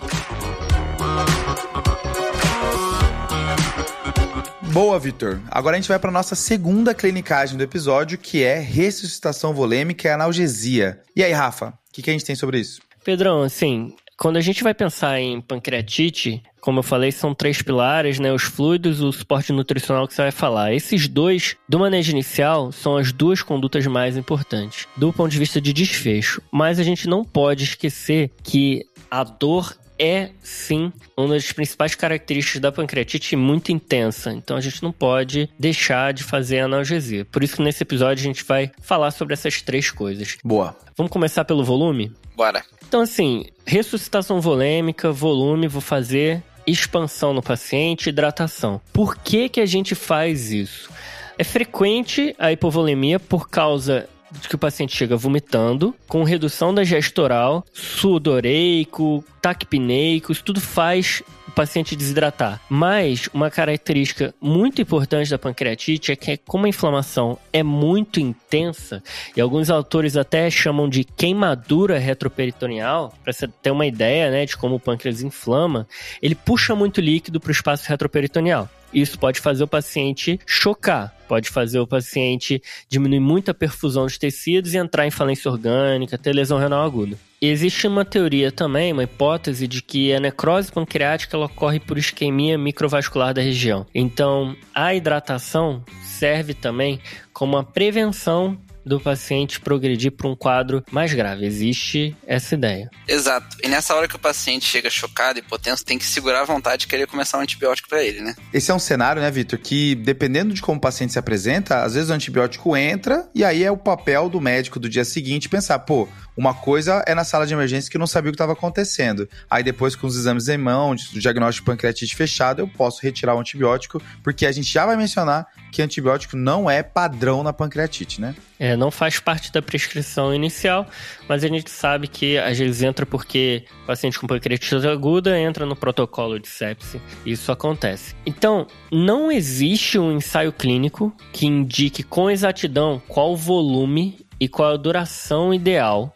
[4.72, 5.40] Boa, Vitor.
[5.48, 10.10] Agora a gente vai para nossa segunda clinicagem do episódio, que é ressuscitação volêmica e
[10.10, 11.00] analgesia.
[11.14, 12.82] E aí, Rafa, o que, que a gente tem sobre isso?
[13.04, 18.18] Pedrão, assim, quando a gente vai pensar em pancreatite, como eu falei, são três pilares,
[18.18, 18.32] né?
[18.32, 20.72] Os fluidos, o suporte nutricional que você vai falar.
[20.72, 25.60] Esses dois, do manejo inicial, são as duas condutas mais importantes, do ponto de vista
[25.60, 26.40] de desfecho.
[26.50, 32.60] Mas a gente não pode esquecer que a dor é sim uma das principais características
[32.60, 34.32] da pancreatite muito intensa.
[34.32, 37.24] Então a gente não pode deixar de fazer analgesia.
[37.24, 40.36] Por isso que nesse episódio a gente vai falar sobre essas três coisas.
[40.44, 40.76] Boa.
[40.96, 42.12] Vamos começar pelo volume?
[42.36, 42.64] Bora.
[42.86, 48.80] Então assim, ressuscitação volêmica, volume, vou fazer expansão no paciente, hidratação.
[48.92, 50.90] Por que, que a gente faz isso?
[51.36, 54.08] É frequente a hipovolemia por causa
[54.40, 61.22] de que o paciente chega vomitando, com redução da gestoral, sudoreico, taquipneico, isso tudo faz
[61.46, 62.60] o paciente desidratar.
[62.68, 69.02] Mas uma característica muito importante da pancreatite é que como a inflamação é muito intensa,
[69.36, 74.56] e alguns autores até chamam de queimadura retroperitoneal, para você ter uma ideia, né, de
[74.56, 75.86] como o pâncreas inflama,
[76.22, 78.68] ele puxa muito líquido para o espaço retroperitoneal.
[78.94, 84.18] Isso pode fazer o paciente chocar, pode fazer o paciente diminuir muito a perfusão de
[84.18, 87.18] tecidos e entrar em falência orgânica, ter lesão renal aguda.
[87.40, 92.56] Existe uma teoria também, uma hipótese de que a necrose pancreática ela ocorre por isquemia
[92.56, 93.84] microvascular da região.
[93.94, 97.00] Então, a hidratação serve também
[97.34, 101.46] como uma prevenção do paciente progredir para um quadro mais grave.
[101.46, 102.90] Existe essa ideia.
[103.08, 103.56] Exato.
[103.62, 106.80] E nessa hora que o paciente chega chocado e hipotenso, tem que segurar a vontade
[106.80, 108.34] de querer começar um antibiótico para ele, né?
[108.52, 111.94] Esse é um cenário, né, Vitor, que dependendo de como o paciente se apresenta, às
[111.94, 115.78] vezes o antibiótico entra e aí é o papel do médico do dia seguinte pensar,
[115.80, 118.52] pô, uma coisa é na sala de emergência que eu não sabia o que estava
[118.52, 119.28] acontecendo.
[119.48, 123.34] Aí depois, com os exames em mão, o diagnóstico de pancreatite fechado, eu posso retirar
[123.34, 128.20] o antibiótico, porque a gente já vai mencionar que antibiótico não é padrão na pancreatite,
[128.20, 128.36] né?
[128.60, 130.86] É, não faz parte da prescrição inicial,
[131.28, 135.74] mas a gente sabe que às vezes entra porque paciente com pancreatite aguda entra no
[135.74, 137.02] protocolo de sepse.
[137.26, 138.14] Isso acontece.
[138.24, 144.76] Então, não existe um ensaio clínico que indique com exatidão qual volume e qual a
[144.76, 146.14] duração ideal,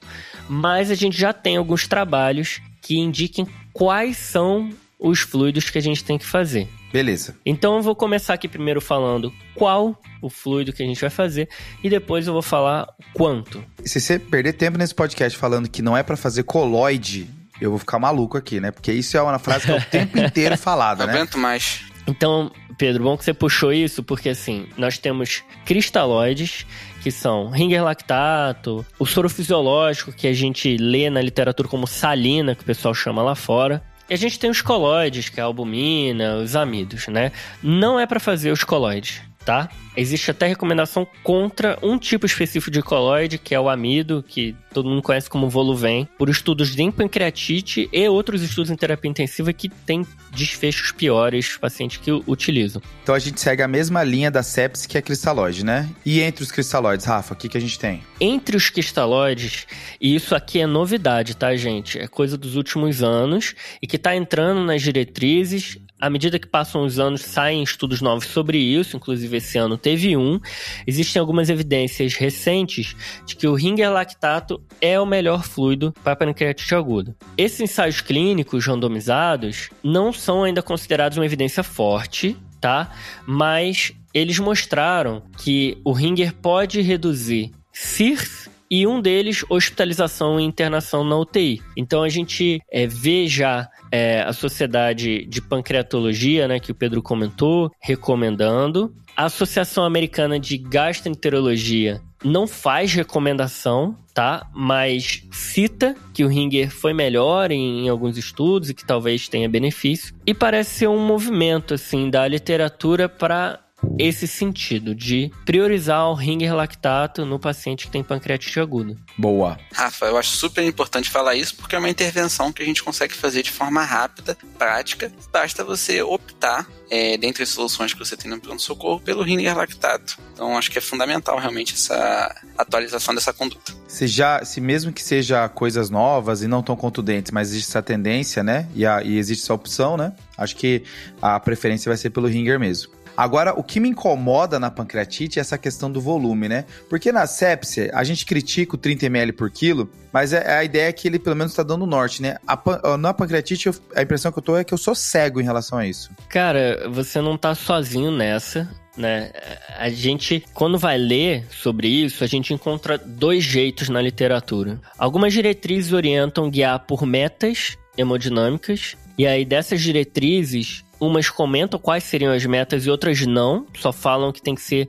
[0.48, 5.82] mas a gente já tem alguns trabalhos que indiquem quais são os fluidos que a
[5.82, 6.68] gente tem que fazer.
[6.92, 7.36] Beleza.
[7.44, 11.48] Então eu vou começar aqui primeiro falando qual o fluido que a gente vai fazer
[11.82, 13.62] e depois eu vou falar quanto.
[13.84, 17.28] Se você perder tempo nesse podcast falando que não é para fazer coloide,
[17.60, 18.70] eu vou ficar maluco aqui, né?
[18.70, 21.12] Porque isso é uma frase que é o tempo inteiro falada, né?
[21.12, 21.82] Aguento mais.
[22.06, 26.64] Então, Pedro, bom que você puxou isso, porque assim, nós temos cristalóides,
[27.02, 32.54] que são ringer lactato, o soro fisiológico, que a gente lê na literatura como salina,
[32.54, 33.82] que o pessoal chama lá fora.
[34.10, 37.30] A gente tem os colóides, que é a albumina, os amidos, né?
[37.62, 39.70] Não é para fazer os colóides, tá?
[39.96, 44.86] Existe até recomendação contra um tipo específico de coloide, que é o amido, que todo
[44.90, 49.70] mundo conhece como Voluven, por estudos de pancreatite e outros estudos em terapia intensiva que
[49.70, 50.06] tem
[50.36, 52.82] desfechos piores pacientes que utilizam.
[53.02, 55.88] Então a gente segue a mesma linha da sepsis que é cristalóide, né?
[56.04, 58.02] E entre os cristalóides, Rafa, o que, que a gente tem?
[58.20, 59.66] Entre os cristalóides,
[59.98, 61.98] e isso aqui é novidade, tá, gente?
[61.98, 66.84] É coisa dos últimos anos e que tá entrando nas diretrizes à medida que passam
[66.84, 70.40] os anos, saem estudos novos sobre isso, inclusive esse ano teve um.
[70.86, 72.94] Existem algumas evidências recentes
[73.26, 77.16] de que o ringer lactato é o melhor fluido para pancreatite aguda.
[77.36, 82.92] Esses ensaios clínicos randomizados não são ainda considerados uma evidência forte, tá?
[83.26, 91.04] Mas eles mostraram que o ringer pode reduzir CIRS e um deles hospitalização e internação
[91.04, 91.62] na UTI.
[91.76, 97.02] Então a gente é, vê já é, a Sociedade de Pancreatologia, né, que o Pedro
[97.02, 98.94] comentou, recomendando.
[99.16, 104.48] A Associação Americana de Gastroenterologia não faz recomendação, tá?
[104.52, 109.48] Mas cita que o Ringer foi melhor em, em, alguns estudos e que talvez tenha
[109.48, 110.14] benefício.
[110.26, 113.60] E parece ser um movimento, assim, da literatura para
[113.98, 118.96] esse sentido de priorizar o ringer lactato no paciente que tem pancreatite aguda.
[119.16, 119.58] Boa.
[119.72, 123.14] Rafa, eu acho super importante falar isso porque é uma intervenção que a gente consegue
[123.14, 125.12] fazer de forma rápida, prática.
[125.32, 130.18] Basta você optar é, dentre as soluções que você tem no pronto-socorro pelo ringer lactato.
[130.32, 133.72] Então acho que é fundamental realmente essa atualização dessa conduta.
[133.86, 137.82] Se já, se mesmo que seja coisas novas e não tão contundentes, mas existe essa
[137.82, 138.68] tendência, né?
[138.74, 140.12] E, a, e existe essa opção, né?
[140.36, 140.84] Acho que
[141.20, 142.92] a preferência vai ser pelo ringer mesmo.
[143.18, 146.64] Agora, o que me incomoda na pancreatite é essa questão do volume, né?
[146.88, 150.88] Porque na sepsia, a gente critica o 30 ml por quilo, mas é, a ideia
[150.88, 152.36] é que ele pelo menos está dando norte, né?
[152.46, 155.78] A, na pancreatite, a impressão que eu tô é que eu sou cego em relação
[155.78, 156.12] a isso.
[156.28, 158.70] Cara, você não tá sozinho nessa.
[158.96, 159.32] Né?
[159.76, 164.80] A gente, quando vai ler sobre isso, a gente encontra dois jeitos na literatura.
[164.96, 172.32] Algumas diretrizes orientam guiar por metas hemodinâmicas, e aí dessas diretrizes, umas comentam quais seriam
[172.32, 174.88] as metas e outras não, só falam que tem que ser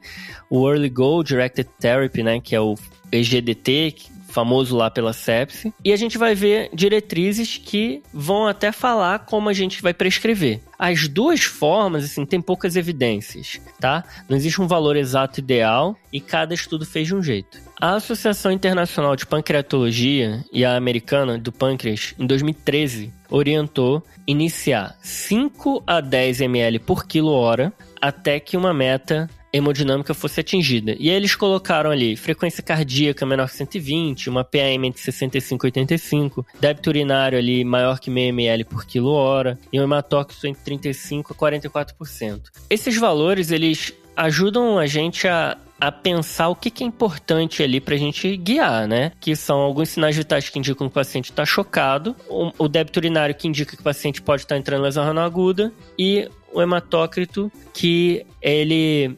[0.50, 2.76] o Early Goal Directed Therapy, né, que é o
[3.12, 3.96] EGDT,
[4.30, 5.74] famoso lá pela sepse.
[5.84, 10.62] E a gente vai ver diretrizes que vão até falar como a gente vai prescrever.
[10.78, 14.04] As duas formas, assim, tem poucas evidências, tá?
[14.30, 17.60] Não existe um valor exato ideal e cada estudo fez de um jeito.
[17.82, 25.84] A Associação Internacional de Pancreatologia e a Americana do Pâncreas, em 2013, orientou iniciar 5
[25.86, 30.96] a 10 ml por quilo hora até que uma meta hemodinâmica fosse atingida.
[31.00, 35.68] E aí eles colocaram ali frequência cardíaca menor que 120, uma PAM entre 65 e
[35.68, 40.64] 85, débito urinário ali maior que meio ml por quilo hora e um hematócrito entre
[40.64, 42.42] 35 a 44%.
[42.70, 47.80] Esses valores, eles ajudam a gente a a pensar o que, que é importante ali
[47.80, 49.12] pra gente guiar, né?
[49.20, 53.34] Que são alguns sinais vitais que indicam que o paciente está chocado, o, débito urinário
[53.34, 57.52] que indica que o paciente pode estar entrando em lesão renal aguda e o hematócrito
[57.74, 59.18] que ele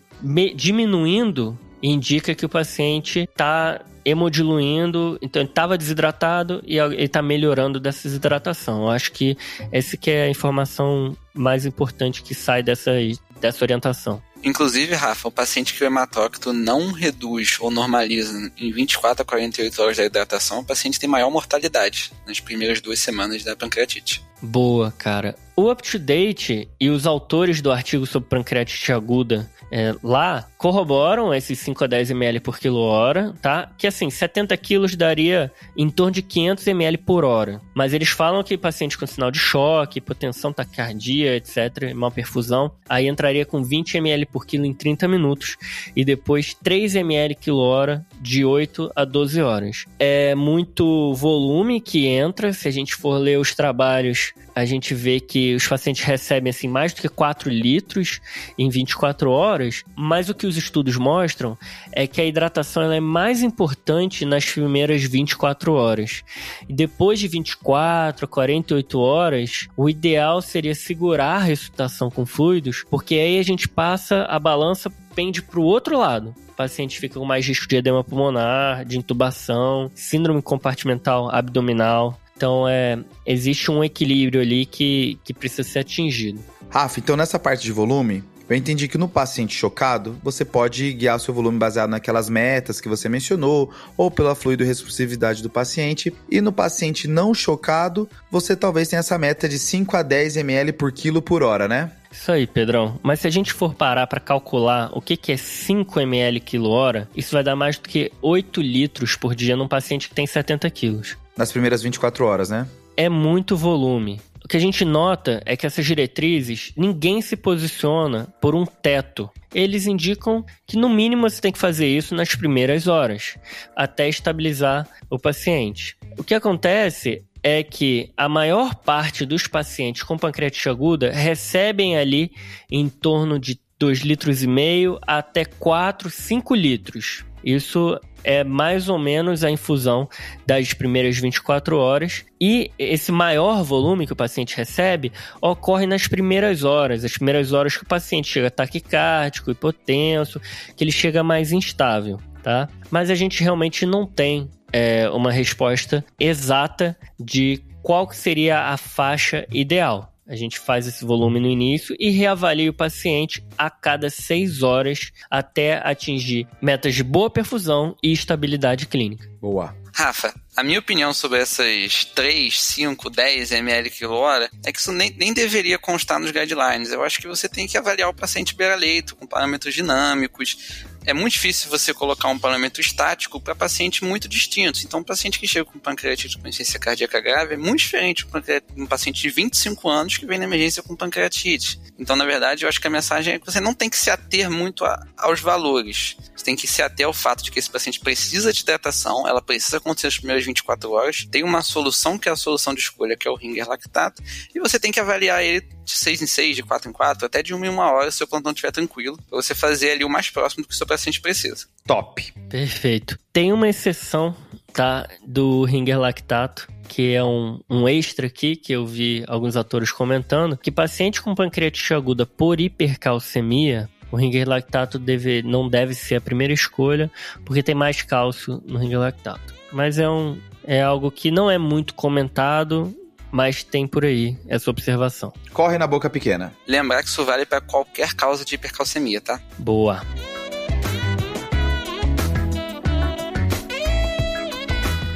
[0.55, 7.79] diminuindo indica que o paciente está hemodiluindo, então ele estava desidratado e ele está melhorando
[7.79, 8.83] dessa desidratação.
[8.83, 9.37] Eu acho que
[9.71, 12.91] essa que é a informação mais importante que sai dessa,
[13.39, 14.21] dessa orientação.
[14.43, 19.81] Inclusive, Rafa, o paciente que o hematócrito não reduz ou normaliza em 24 a 48
[19.81, 24.23] horas da hidratação, o paciente tem maior mortalidade nas primeiras duas semanas da pancreatite.
[24.41, 25.35] Boa, cara.
[25.55, 31.85] O UpToDate e os autores do artigo sobre pancreatite aguda é, lá corroboram esses 5
[31.85, 33.71] a 10 ml por quilo hora, tá?
[33.77, 37.61] Que assim, 70 quilos daria em torno de 500 ml por hora.
[37.73, 43.07] Mas eles falam que paciente com sinal de choque, hipotensão, taquicardia, etc., mal perfusão, aí
[43.07, 45.55] entraria com 20 ml por quilo em 30 minutos
[45.95, 49.85] e depois 3 ml quilo hora de 8 a 12 horas.
[49.97, 55.19] É muito volume que entra, se a gente for ler os trabalhos a gente vê
[55.19, 58.19] que os pacientes recebem assim mais do que 4 litros
[58.57, 61.57] em 24 horas, mas o que os estudos mostram
[61.91, 66.23] é que a hidratação é mais importante nas primeiras 24 horas.
[66.67, 72.83] E depois de 24 a 48 horas, o ideal seria segurar a ressuscitação com fluidos,
[72.89, 76.33] porque aí a gente passa a balança pende para o outro lado.
[76.55, 82.97] Paciente fica com mais risco de edema pulmonar, de intubação, síndrome compartimental abdominal, então, é,
[83.23, 86.39] existe um equilíbrio ali que, que precisa ser atingido.
[86.71, 91.17] Rafa, então nessa parte de volume, eu entendi que no paciente chocado, você pode guiar
[91.17, 96.11] o seu volume baseado naquelas metas que você mencionou, ou pela fluido responsividade do paciente.
[96.31, 100.73] E no paciente não chocado, você talvez tenha essa meta de 5 a 10 ml
[100.73, 101.91] por quilo por hora, né?
[102.11, 102.99] Isso aí, Pedrão.
[103.03, 106.71] Mas se a gente for parar para calcular o que, que é 5 ml quilo
[106.71, 110.25] hora, isso vai dar mais do que 8 litros por dia num paciente que tem
[110.25, 112.67] 70 quilos nas primeiras 24 horas, né?
[112.95, 114.19] É muito volume.
[114.43, 119.29] O que a gente nota é que essas diretrizes, ninguém se posiciona por um teto.
[119.53, 123.37] Eles indicam que no mínimo você tem que fazer isso nas primeiras horas,
[123.75, 125.95] até estabilizar o paciente.
[126.17, 132.31] O que acontece é que a maior parte dos pacientes com pancreatite aguda recebem ali
[132.69, 137.25] em torno de 2 litros e meio até 4, 5 litros.
[137.43, 140.07] Isso é mais ou menos a infusão
[140.45, 142.25] das primeiras 24 horas.
[142.39, 147.77] E esse maior volume que o paciente recebe ocorre nas primeiras horas, as primeiras horas
[147.77, 150.41] que o paciente chega taquicárdico, hipotenso,
[150.75, 152.67] que ele chega mais instável, tá?
[152.89, 159.45] Mas a gente realmente não tem é, uma resposta exata de qual seria a faixa
[159.51, 160.10] ideal.
[160.31, 165.11] A gente faz esse volume no início e reavalia o paciente a cada seis horas
[165.29, 169.29] até atingir metas de boa perfusão e estabilidade clínica.
[169.41, 169.75] Boa.
[169.93, 174.93] Rafa, a minha opinião sobre essas 3, 5, 10 ml quilo hora é que isso
[174.93, 176.93] nem, nem deveria constar nos guidelines.
[176.93, 181.33] Eu acho que você tem que avaliar o paciente beira-leito com parâmetros dinâmicos, é muito
[181.33, 184.83] difícil você colocar um parâmetro estático para pacientes muito distintos.
[184.83, 188.81] Então, um paciente que chega com pancreatite com insuficiência cardíaca grave é muito diferente de
[188.81, 191.79] um paciente de 25 anos que vem na emergência com pancreatite.
[191.97, 194.09] Então, na verdade, eu acho que a mensagem é que você não tem que se
[194.09, 196.17] ater muito a, aos valores.
[196.35, 199.41] Você tem que se ater ao fato de que esse paciente precisa de hidratação, ela
[199.41, 203.15] precisa acontecer nas primeiras 24 horas, tem uma solução que é a solução de escolha,
[203.15, 204.21] que é o ringer lactato,
[204.53, 207.41] e você tem que avaliar ele de 6 em 6, de 4 em 4, até
[207.43, 210.03] de 1 em 1 hora, se o seu plantão estiver tranquilo, para você fazer ali
[210.03, 211.65] o mais próximo do que o seu paciente precisa.
[211.85, 212.33] Top.
[212.49, 213.17] Perfeito.
[213.33, 214.35] Tem uma exceção,
[214.73, 219.91] tá, do ringer lactato, que é um, um extra aqui, que eu vi alguns atores
[219.91, 226.15] comentando, que paciente com pancreatite aguda por hipercalcemia, o ringer lactato deve, não deve ser
[226.15, 227.09] a primeira escolha,
[227.45, 229.53] porque tem mais cálcio no ringer lactato.
[229.71, 232.93] Mas é, um, é algo que não é muito comentado,
[233.31, 235.31] mas tem por aí essa observação.
[235.53, 236.53] Corre na boca pequena.
[236.67, 239.39] Lembrar que isso vale para qualquer causa de hipercalcemia, tá?
[239.57, 240.01] Boa.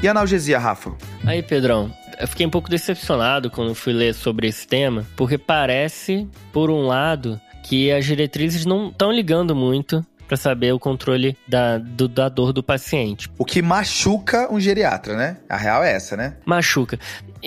[0.01, 0.93] E analgesia, Rafa?
[1.25, 6.28] Aí, Pedrão, eu fiquei um pouco decepcionado quando fui ler sobre esse tema, porque parece,
[6.54, 11.78] por um lado, que as diretrizes não estão ligando muito para saber o controle da,
[11.78, 13.30] do, da dor do paciente.
[13.38, 15.38] O que machuca um geriatra, né?
[15.49, 16.38] A real é essa, né?
[16.45, 16.99] Machuca.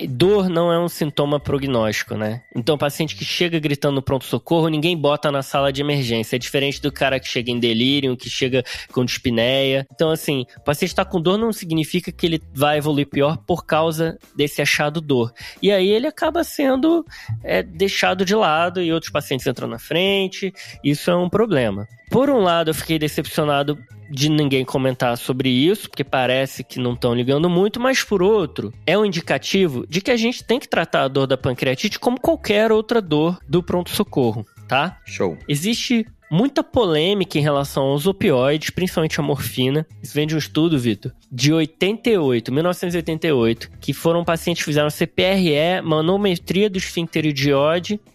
[0.07, 2.41] Dor não é um sintoma prognóstico, né?
[2.55, 6.35] Então, o paciente que chega gritando no pronto-socorro, ninguém bota na sala de emergência.
[6.35, 9.85] É diferente do cara que chega em delírio, que chega com dispneia.
[9.93, 13.65] Então, assim, o paciente está com dor não significa que ele vai evoluir pior por
[13.65, 15.33] causa desse achado dor.
[15.61, 17.05] E aí ele acaba sendo
[17.43, 20.53] é, deixado de lado e outros pacientes entram na frente.
[20.83, 21.87] Isso é um problema.
[22.09, 23.77] Por um lado, eu fiquei decepcionado
[24.09, 28.73] de ninguém comentar sobre isso, porque parece que não estão ligando muito, mas por outro,
[28.85, 32.19] é um indicativo de que a gente tem que tratar a dor da pancreatite como
[32.19, 34.97] qualquer outra dor do pronto-socorro, tá?
[35.05, 35.37] Show.
[35.47, 39.85] Existe muita polêmica em relação aos opioides, principalmente a morfina.
[40.01, 45.81] Isso vem de um estudo, Vitor, de 88, 1988, que foram pacientes que fizeram CPRE,
[45.83, 47.49] manometria do esfíncter de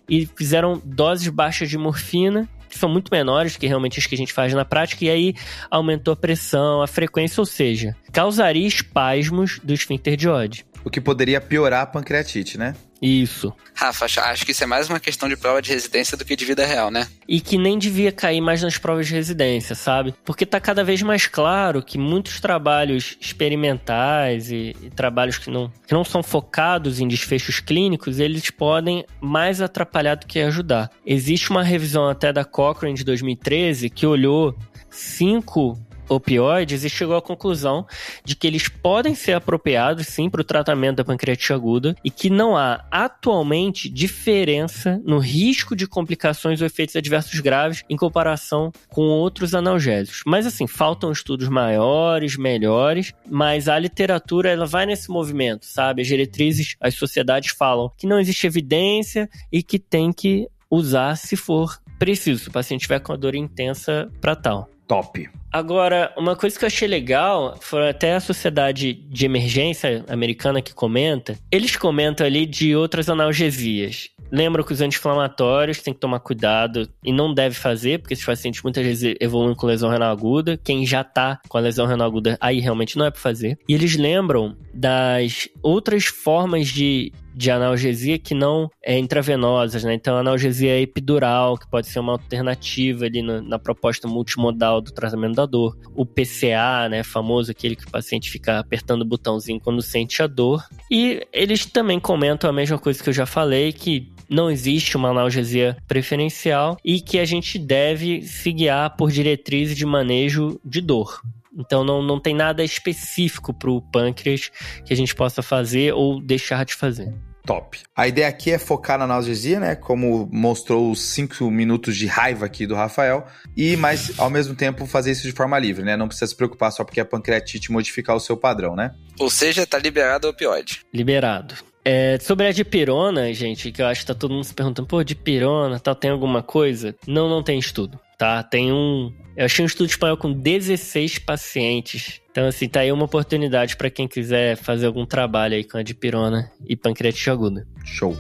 [0.09, 4.19] e fizeram doses baixas de morfina que são muito menores que realmente as que a
[4.19, 5.35] gente faz na prática, e aí
[5.71, 10.67] aumentou a pressão, a frequência, ou seja, causaria espasmos do esfíncter de Oddi.
[10.85, 12.75] O que poderia piorar a pancreatite, né?
[13.07, 13.53] Isso.
[13.75, 16.47] Rafa, acho que isso é mais uma questão de prova de residência do que de
[16.47, 17.07] vida real, né?
[17.29, 20.15] E que nem devia cair mais nas provas de residência, sabe?
[20.25, 25.71] Porque tá cada vez mais claro que muitos trabalhos experimentais e, e trabalhos que não,
[25.87, 30.91] que não são focados em desfechos clínicos, eles podem mais atrapalhar do que ajudar.
[31.05, 34.57] Existe uma revisão até da Cochrane de 2013 que olhou
[34.89, 37.87] cinco opioides e chegou à conclusão
[38.25, 42.31] de que eles podem ser apropriados sim para o tratamento da pancreatite aguda e que
[42.31, 49.03] não há atualmente diferença no risco de complicações ou efeitos adversos graves em comparação com
[49.03, 50.23] outros analgésicos.
[50.27, 56.03] Mas assim, faltam estudos maiores, melhores, mas a literatura ela vai nesse movimento, sabe?
[56.03, 61.37] As diretrizes, as sociedades falam que não existe evidência e que tem que usar se
[61.37, 64.74] for preciso, se o paciente tiver com a dor intensa para tal.
[64.87, 65.29] Top.
[65.53, 70.75] Agora, uma coisa que eu achei legal foi até a Sociedade de Emergência Americana que
[70.75, 71.39] comenta.
[71.51, 74.11] Eles comentam ali de outras analgesias.
[74.33, 78.63] Lembram que os anti-inflamatórios tem que tomar cuidado e não deve fazer, porque esses pacientes
[78.63, 80.59] muitas vezes evoluem com lesão renal aguda.
[80.63, 83.57] Quem já tá com a lesão renal aguda, aí realmente não é para fazer.
[83.69, 89.95] E eles lembram das outras formas de, de analgesia que não é intravenosas, né?
[89.95, 95.35] Então, analgesia epidural, que pode ser uma alternativa ali na, na, proposta multimodal do tratamento
[95.35, 95.77] da dor.
[95.95, 97.03] O PCA, né?
[97.03, 100.65] Famoso, aquele que o paciente fica apertando o botãozinho quando sente a dor.
[100.91, 105.11] E eles também comentam a mesma coisa que eu já falei, que não existe uma
[105.11, 111.21] analgesia preferencial e que a gente deve se guiar por diretrizes de manejo de dor.
[111.57, 114.51] Então não, não tem nada específico para o pâncreas
[114.85, 117.15] que a gente possa fazer ou deixar de fazer.
[117.47, 117.79] Top.
[117.95, 119.75] A ideia aqui é focar na analgesia, né?
[119.75, 123.27] Como mostrou os cinco minutos de raiva aqui do Rafael.
[123.55, 125.95] E, mas, ao mesmo tempo, fazer isso de forma livre, né?
[125.95, 128.95] Não precisa se preocupar só porque a pancreatite modificar o seu padrão, né?
[129.21, 130.81] Ou seja, tá liberado o opioide.
[130.93, 131.55] Liberado.
[131.85, 135.05] É, sobre a dipirona, gente, que eu acho que tá todo mundo se perguntando, pô,
[135.05, 136.97] dipirona, tal, tem alguma coisa?
[137.07, 138.43] Não, não tem estudo, tá?
[138.43, 139.13] Tem um...
[139.37, 142.21] Eu achei um estudo espanhol com 16 pacientes.
[142.31, 145.83] Então, assim, tá aí uma oportunidade para quem quiser fazer algum trabalho aí com a
[145.83, 147.67] dipirona e pancreatite aguda.
[147.85, 148.17] Show.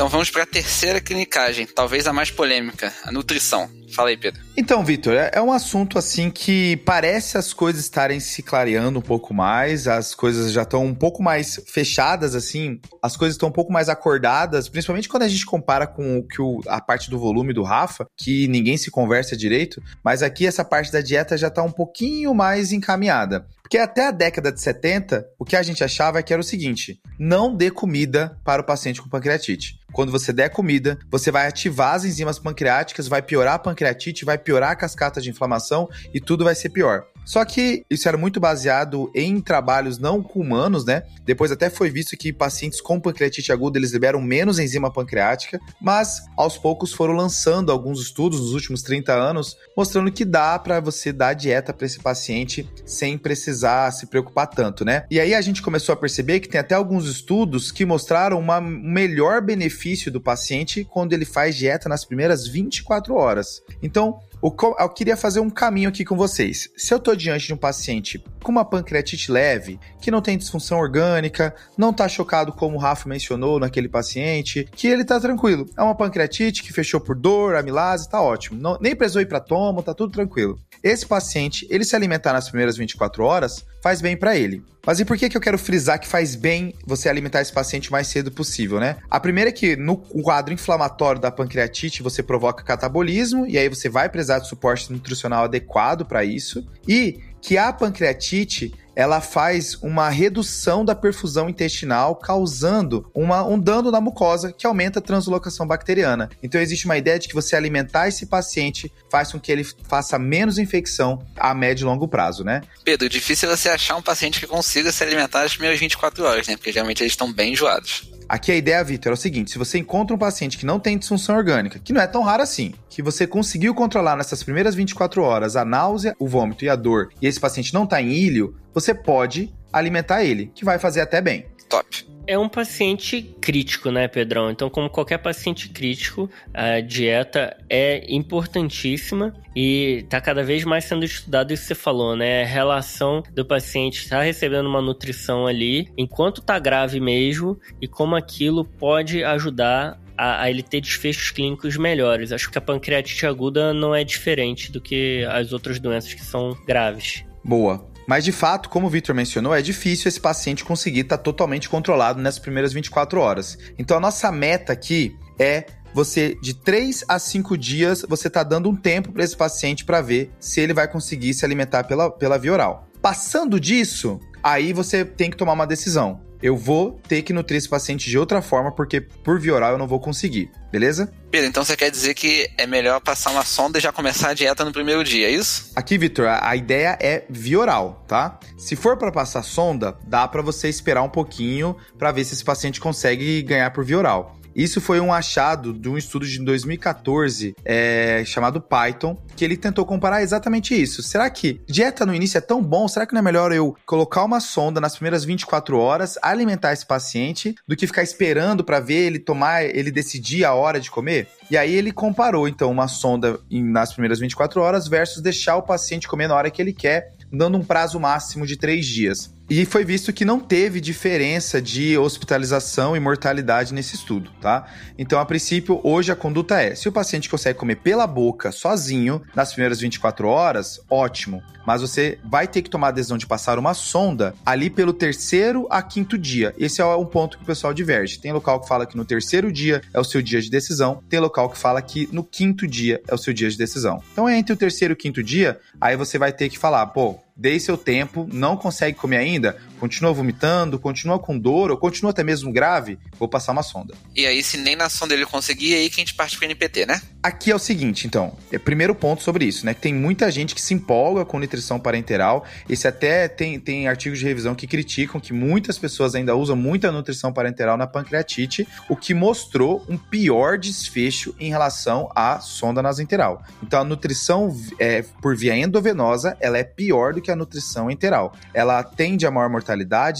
[0.00, 3.68] Então vamos para a terceira clinicagem, talvez a mais polêmica, a nutrição.
[3.92, 4.40] Fala aí, Pedro.
[4.56, 9.02] Então, Vitor, é, é um assunto assim que parece as coisas estarem se clareando um
[9.02, 13.52] pouco mais, as coisas já estão um pouco mais fechadas, assim, as coisas estão um
[13.52, 17.18] pouco mais acordadas, principalmente quando a gente compara com o que o, a parte do
[17.18, 21.48] volume do Rafa, que ninguém se conversa direito, mas aqui essa parte da dieta já
[21.48, 23.46] está um pouquinho mais encaminhada.
[23.70, 26.44] Porque até a década de 70, o que a gente achava é que era o
[26.44, 29.78] seguinte: não dê comida para o paciente com pancreatite.
[29.92, 34.36] Quando você der comida, você vai ativar as enzimas pancreáticas, vai piorar a pancreatite, vai
[34.36, 37.04] piorar a cascata de inflamação e tudo vai ser pior.
[37.30, 41.04] Só que isso era muito baseado em trabalhos não com humanos, né?
[41.24, 46.24] Depois até foi visto que pacientes com pancreatite aguda eles liberam menos enzima pancreática, mas
[46.36, 51.12] aos poucos foram lançando alguns estudos nos últimos 30 anos mostrando que dá para você
[51.12, 55.04] dar dieta para esse paciente sem precisar se preocupar tanto, né?
[55.08, 58.60] E aí a gente começou a perceber que tem até alguns estudos que mostraram um
[58.60, 63.62] melhor benefício do paciente quando ele faz dieta nas primeiras 24 horas.
[63.80, 66.70] Então, eu queria fazer um caminho aqui com vocês.
[66.76, 70.78] Se eu estou diante de um paciente com uma pancreatite leve, que não tem disfunção
[70.78, 75.66] orgânica, não está chocado como o Rafa mencionou naquele paciente, que ele está tranquilo.
[75.76, 78.60] É uma pancreatite que fechou por dor, amilase, está ótimo.
[78.60, 80.58] Não, nem precisou ir para tomo, está tudo tranquilo.
[80.82, 84.62] Esse paciente, ele se alimentar nas primeiras 24 horas, faz bem para ele.
[84.86, 87.90] Mas e por que, que eu quero frisar que faz bem você alimentar esse paciente
[87.90, 88.96] o mais cedo possível, né?
[89.10, 93.88] A primeira é que no quadro inflamatório da pancreatite você provoca catabolismo e aí você
[93.88, 96.66] vai precisar de suporte nutricional adequado para isso.
[96.88, 103.90] E que a pancreatite ela faz uma redução da perfusão intestinal, causando uma, um dano
[103.90, 106.28] na mucosa que aumenta a translocação bacteriana.
[106.42, 110.18] Então existe uma ideia de que você alimentar esse paciente faz com que ele faça
[110.18, 112.60] menos infecção a médio e longo prazo, né?
[112.84, 116.56] Pedro, difícil você achar um paciente que consiga se alimentar nas primeiras 24 horas, né?
[116.56, 118.10] Porque geralmente eles estão bem enjoados.
[118.30, 120.96] Aqui a ideia, Vitor, é o seguinte: se você encontra um paciente que não tem
[120.96, 125.20] disfunção orgânica, que não é tão raro assim, que você conseguiu controlar nessas primeiras 24
[125.20, 128.54] horas a náusea, o vômito e a dor, e esse paciente não está em ilho,
[128.72, 131.46] você pode alimentar ele, que vai fazer até bem.
[131.68, 134.52] Top é um paciente crítico, né, Pedrão?
[134.52, 141.04] Então, como qualquer paciente crítico, a dieta é importantíssima e está cada vez mais sendo
[141.04, 142.44] estudado isso que você falou, né?
[142.44, 147.88] A relação do paciente estar tá recebendo uma nutrição ali enquanto está grave mesmo e
[147.88, 152.30] como aquilo pode ajudar a, a, ele ter desfechos clínicos melhores.
[152.30, 156.56] Acho que a pancreatite aguda não é diferente do que as outras doenças que são
[156.64, 157.24] graves.
[157.44, 157.89] Boa.
[158.10, 161.68] Mas de fato, como o Victor mencionou, é difícil esse paciente conseguir estar tá totalmente
[161.68, 163.56] controlado nessas primeiras 24 horas.
[163.78, 168.68] Então a nossa meta aqui é você de 3 a 5 dias você está dando
[168.68, 172.36] um tempo para esse paciente para ver se ele vai conseguir se alimentar pela, pela
[172.36, 172.88] via oral.
[173.00, 177.68] Passando disso, aí você tem que tomar uma decisão eu vou ter que nutrir esse
[177.68, 181.12] paciente de outra forma, porque por via oral eu não vou conseguir, beleza?
[181.30, 184.34] Pedro, então você quer dizer que é melhor passar uma sonda e já começar a
[184.34, 185.70] dieta no primeiro dia, é isso?
[185.76, 188.40] Aqui, Vitor, a ideia é via oral, tá?
[188.58, 192.44] Se for para passar sonda, dá para você esperar um pouquinho para ver se esse
[192.44, 194.39] paciente consegue ganhar por via oral.
[194.54, 199.86] Isso foi um achado de um estudo de 2014 é, chamado Python, que ele tentou
[199.86, 201.02] comparar exatamente isso.
[201.02, 202.88] Será que dieta no início é tão bom?
[202.88, 206.86] Será que não é melhor eu colocar uma sonda nas primeiras 24 horas, alimentar esse
[206.86, 211.28] paciente, do que ficar esperando para ver ele tomar, ele decidir a hora de comer?
[211.50, 216.06] E aí ele comparou, então, uma sonda nas primeiras 24 horas versus deixar o paciente
[216.06, 219.34] comer na hora que ele quer, dando um prazo máximo de 3 dias.
[219.50, 224.64] E foi visto que não teve diferença de hospitalização e mortalidade nesse estudo, tá?
[224.96, 229.20] Então, a princípio, hoje a conduta é: se o paciente consegue comer pela boca sozinho
[229.34, 231.42] nas primeiras 24 horas, ótimo.
[231.66, 235.66] Mas você vai ter que tomar a decisão de passar uma sonda ali pelo terceiro
[235.68, 236.54] a quinto dia.
[236.56, 238.20] Esse é um ponto que o pessoal diverge.
[238.20, 241.18] Tem local que fala que no terceiro dia é o seu dia de decisão, tem
[241.18, 244.00] local que fala que no quinto dia é o seu dia de decisão.
[244.12, 246.86] Então, é entre o terceiro e o quinto dia, aí você vai ter que falar,
[246.86, 252.10] pô, dei seu tempo, não consegue comer ainda, continua vomitando, continua com dor ou continua
[252.10, 253.94] até mesmo grave, vou passar uma sonda.
[254.14, 256.44] E aí, se nem na sonda ele conseguir, é aí que a gente parte pro
[256.44, 257.00] NPT, né?
[257.22, 259.74] Aqui é o seguinte, então, é primeiro ponto sobre isso, né?
[259.74, 262.44] Que tem muita gente que se empolga com nutrição parenteral.
[262.68, 266.92] Esse até tem, tem artigos de revisão que criticam que muitas pessoas ainda usam muita
[266.92, 273.42] nutrição parenteral na pancreatite, o que mostrou um pior desfecho em relação à sonda nasoenteral.
[273.62, 278.34] Então, a nutrição é, por via endovenosa, ela é pior do que a nutrição enteral.
[278.52, 279.69] Ela tende a maior mortalidade,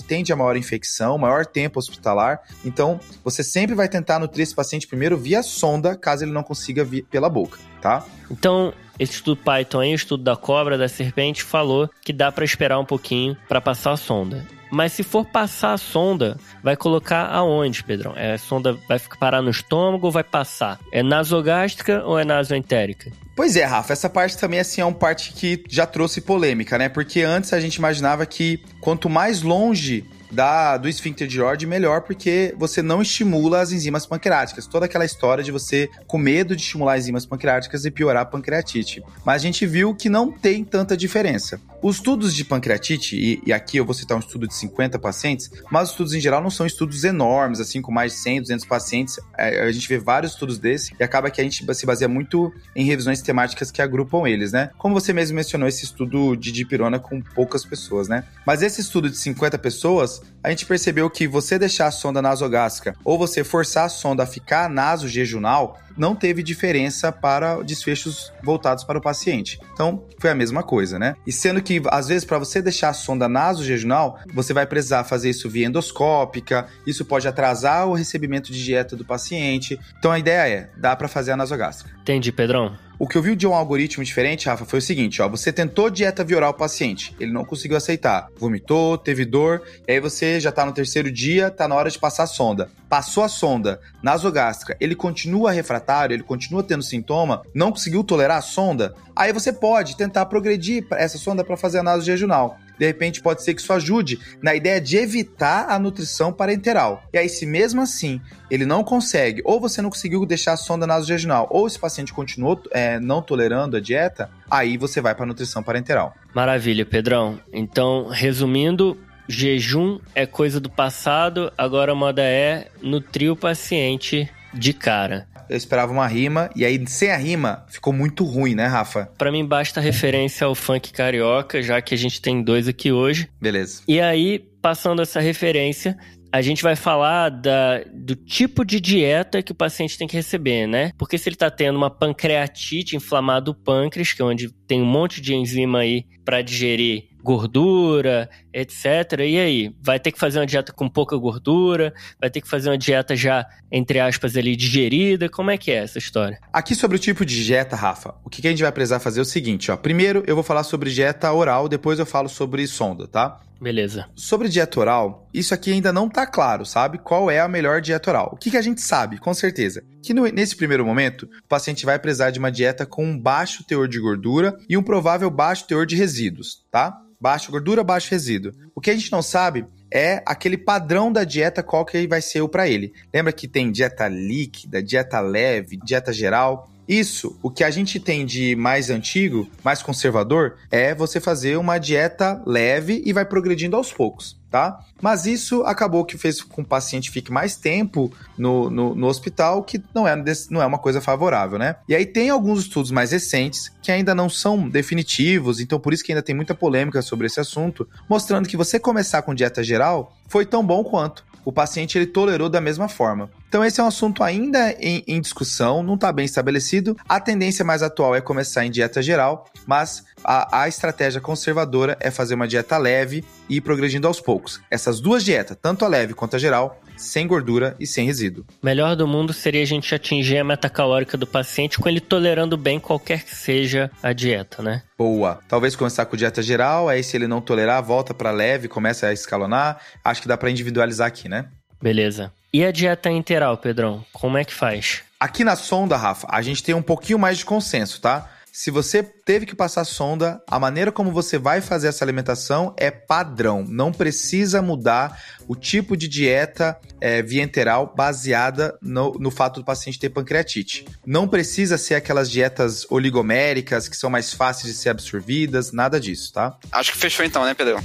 [0.07, 2.40] tende a maior infecção, maior tempo hospitalar.
[2.64, 6.84] Então, você sempre vai tentar nutrir esse paciente primeiro via sonda, caso ele não consiga
[6.84, 8.05] vir pela boca, tá?
[8.30, 12.44] Então, esse estudo Python aí, o estudo da cobra, da serpente, falou que dá para
[12.44, 14.46] esperar um pouquinho para passar a sonda.
[14.70, 18.12] Mas se for passar a sonda, vai colocar aonde, Pedrão?
[18.16, 20.78] É, a sonda vai ficar parar no estômago ou vai passar?
[20.92, 23.11] É nasogástrica ou é nasoentérica?
[23.41, 26.91] Pois é, Rafa, essa parte também assim é uma parte que já trouxe polêmica, né?
[26.91, 32.03] Porque antes a gente imaginava que quanto mais longe da, do esfíncter de Jorge melhor,
[32.03, 34.66] porque você não estimula as enzimas pancreáticas.
[34.66, 39.03] Toda aquela história de você com medo de estimular enzimas pancreáticas e piorar a pancreatite.
[39.24, 41.61] Mas a gente viu que não tem tanta diferença.
[41.83, 45.51] Os estudos de pancreatite, e, e, aqui eu vou citar um estudo de 50 pacientes,
[45.70, 48.66] mas os estudos em geral não são estudos enormes, assim, com mais de 100, 200
[48.66, 49.18] pacientes.
[49.37, 52.53] É, a gente vê vários estudos desses e acaba que a gente se baseia muito
[52.76, 54.70] em revisões temáticas que agrupam eles, né?
[54.76, 58.24] Como você mesmo mencionou, esse estudo de dipirona com poucas pessoas, né?
[58.47, 62.95] Mas esse estudo de 50 pessoas, a gente percebeu que você deixar a sonda nasogástrica
[63.05, 68.99] ou você forçar a sonda a ficar naso-jejunal, não teve diferença para desfechos voltados para
[68.99, 69.61] o paciente.
[69.75, 71.14] Então, foi a mesma coisa, né?
[71.27, 75.31] E sendo que, às vezes, para você deixar a sonda naso-jejunal, você vai precisar fazer
[75.31, 79.79] isso via endoscópica, isso pode atrasar o recebimento de dieta do paciente.
[79.99, 81.95] Então, a ideia é, dá para fazer a nasogástrica.
[82.01, 82.77] Entendi, Pedrão.
[83.01, 85.88] O que eu vi de um algoritmo diferente, Rafa, foi o seguinte, ó, você tentou
[85.88, 90.53] dieta via oral paciente, ele não conseguiu aceitar, vomitou, teve dor, e aí você já
[90.53, 92.68] tá no terceiro dia, tá na hora de passar a sonda.
[92.90, 98.42] Passou a sonda nasogástrica, ele continua refratário, ele continua tendo sintoma, não conseguiu tolerar a
[98.42, 103.45] sonda, aí você pode tentar progredir essa sonda para fazer a nasojejunal de repente pode
[103.45, 107.03] ser que isso ajude na ideia de evitar a nutrição parenteral.
[107.12, 108.18] E aí, se mesmo assim
[108.51, 112.59] ele não consegue, ou você não conseguiu deixar a sonda nasovaginal, ou esse paciente continuou
[112.72, 116.14] é, não tolerando a dieta, aí você vai para nutrição parenteral.
[116.35, 117.39] Maravilha, Pedrão.
[117.53, 118.97] Então, resumindo,
[119.28, 125.57] jejum é coisa do passado, agora a moda é nutrir o paciente de cara eu
[125.57, 129.11] esperava uma rima, e aí sem a rima ficou muito ruim, né, Rafa?
[129.18, 133.28] Para mim basta referência ao funk carioca, já que a gente tem dois aqui hoje.
[133.40, 133.82] Beleza.
[133.88, 135.98] E aí, passando essa referência,
[136.32, 140.68] a gente vai falar da, do tipo de dieta que o paciente tem que receber,
[140.68, 140.92] né?
[140.96, 144.86] Porque se ele está tendo uma pancreatite inflamada do pâncreas, que é onde tem um
[144.86, 148.85] monte de enzima aí para digerir gordura, etc.
[149.21, 151.93] E aí, vai ter que fazer uma dieta com pouca gordura?
[152.21, 155.29] Vai ter que fazer uma dieta já, entre aspas, ali, digerida?
[155.29, 156.39] Como é que é essa história?
[156.53, 159.23] Aqui sobre o tipo de dieta, Rafa, o que a gente vai precisar fazer é
[159.23, 159.77] o seguinte, ó.
[159.77, 163.41] Primeiro eu vou falar sobre dieta oral, depois eu falo sobre sonda, tá?
[163.61, 164.08] Beleza.
[164.16, 166.98] Sobre dieta oral, isso aqui ainda não tá claro, sabe?
[166.98, 168.30] Qual é a melhor dieta oral?
[168.32, 169.84] O que, que a gente sabe, com certeza?
[170.02, 173.62] Que no, nesse primeiro momento, o paciente vai precisar de uma dieta com um baixo
[173.64, 176.98] teor de gordura e um provável baixo teor de resíduos, tá?
[177.20, 178.52] Baixa gordura, baixo resíduo.
[178.74, 182.40] O que a gente não sabe é aquele padrão da dieta qual que vai ser
[182.40, 182.94] o para ele.
[183.12, 186.70] Lembra que tem dieta líquida, dieta leve, dieta geral?
[186.89, 191.78] Isso, o que a gente tem de mais antigo, mais conservador, é você fazer uma
[191.78, 194.81] dieta leve e vai progredindo aos poucos, tá?
[195.01, 199.07] Mas isso acabou que fez com que o paciente fique mais tempo no, no, no,
[199.07, 200.16] hospital, que não é,
[200.51, 201.76] não é uma coisa favorável, né?
[201.89, 206.05] E aí tem alguns estudos mais recentes que ainda não são definitivos, então por isso
[206.05, 210.16] que ainda tem muita polêmica sobre esse assunto, mostrando que você começar com dieta geral
[210.28, 213.30] foi tão bom quanto o paciente ele tolerou da mesma forma.
[213.49, 216.97] Então esse é um assunto ainda em, em discussão, não está bem estabelecido.
[217.09, 222.11] A tendência mais atual é começar em dieta geral, mas a, a, estratégia conservadora é
[222.11, 224.61] fazer uma dieta leve e ir progredindo aos poucos.
[224.70, 228.44] Essas duas dietas, tanto a leve quanto a geral, sem gordura e sem resíduo.
[228.62, 232.57] Melhor do mundo seria a gente atingir a meta calórica do paciente com ele tolerando
[232.57, 234.82] bem qualquer que seja a dieta, né?
[234.98, 235.40] Boa.
[235.48, 239.12] Talvez começar com dieta geral, aí se ele não tolerar, volta para leve, começa a
[239.12, 239.80] escalonar.
[240.05, 241.46] Acho que dá para individualizar aqui, né?
[241.80, 242.32] Beleza.
[242.53, 244.05] E a dieta interal, Pedrão?
[244.12, 245.03] Como é que faz?
[245.18, 248.28] Aqui na sonda, Rafa, a gente tem um pouquinho mais de consenso, tá?
[248.53, 252.90] Se você teve que passar sonda, a maneira como você vai fazer essa alimentação é
[252.90, 253.64] padrão.
[253.66, 259.64] Não precisa mudar o tipo de dieta é, via enteral baseada no, no fato do
[259.64, 260.84] paciente ter pancreatite.
[261.07, 266.32] Não precisa ser aquelas dietas oligoméricas que são mais fáceis de ser absorvidas, nada disso,
[266.32, 266.59] tá?
[266.72, 267.78] Acho que fechou então, né, Pedro?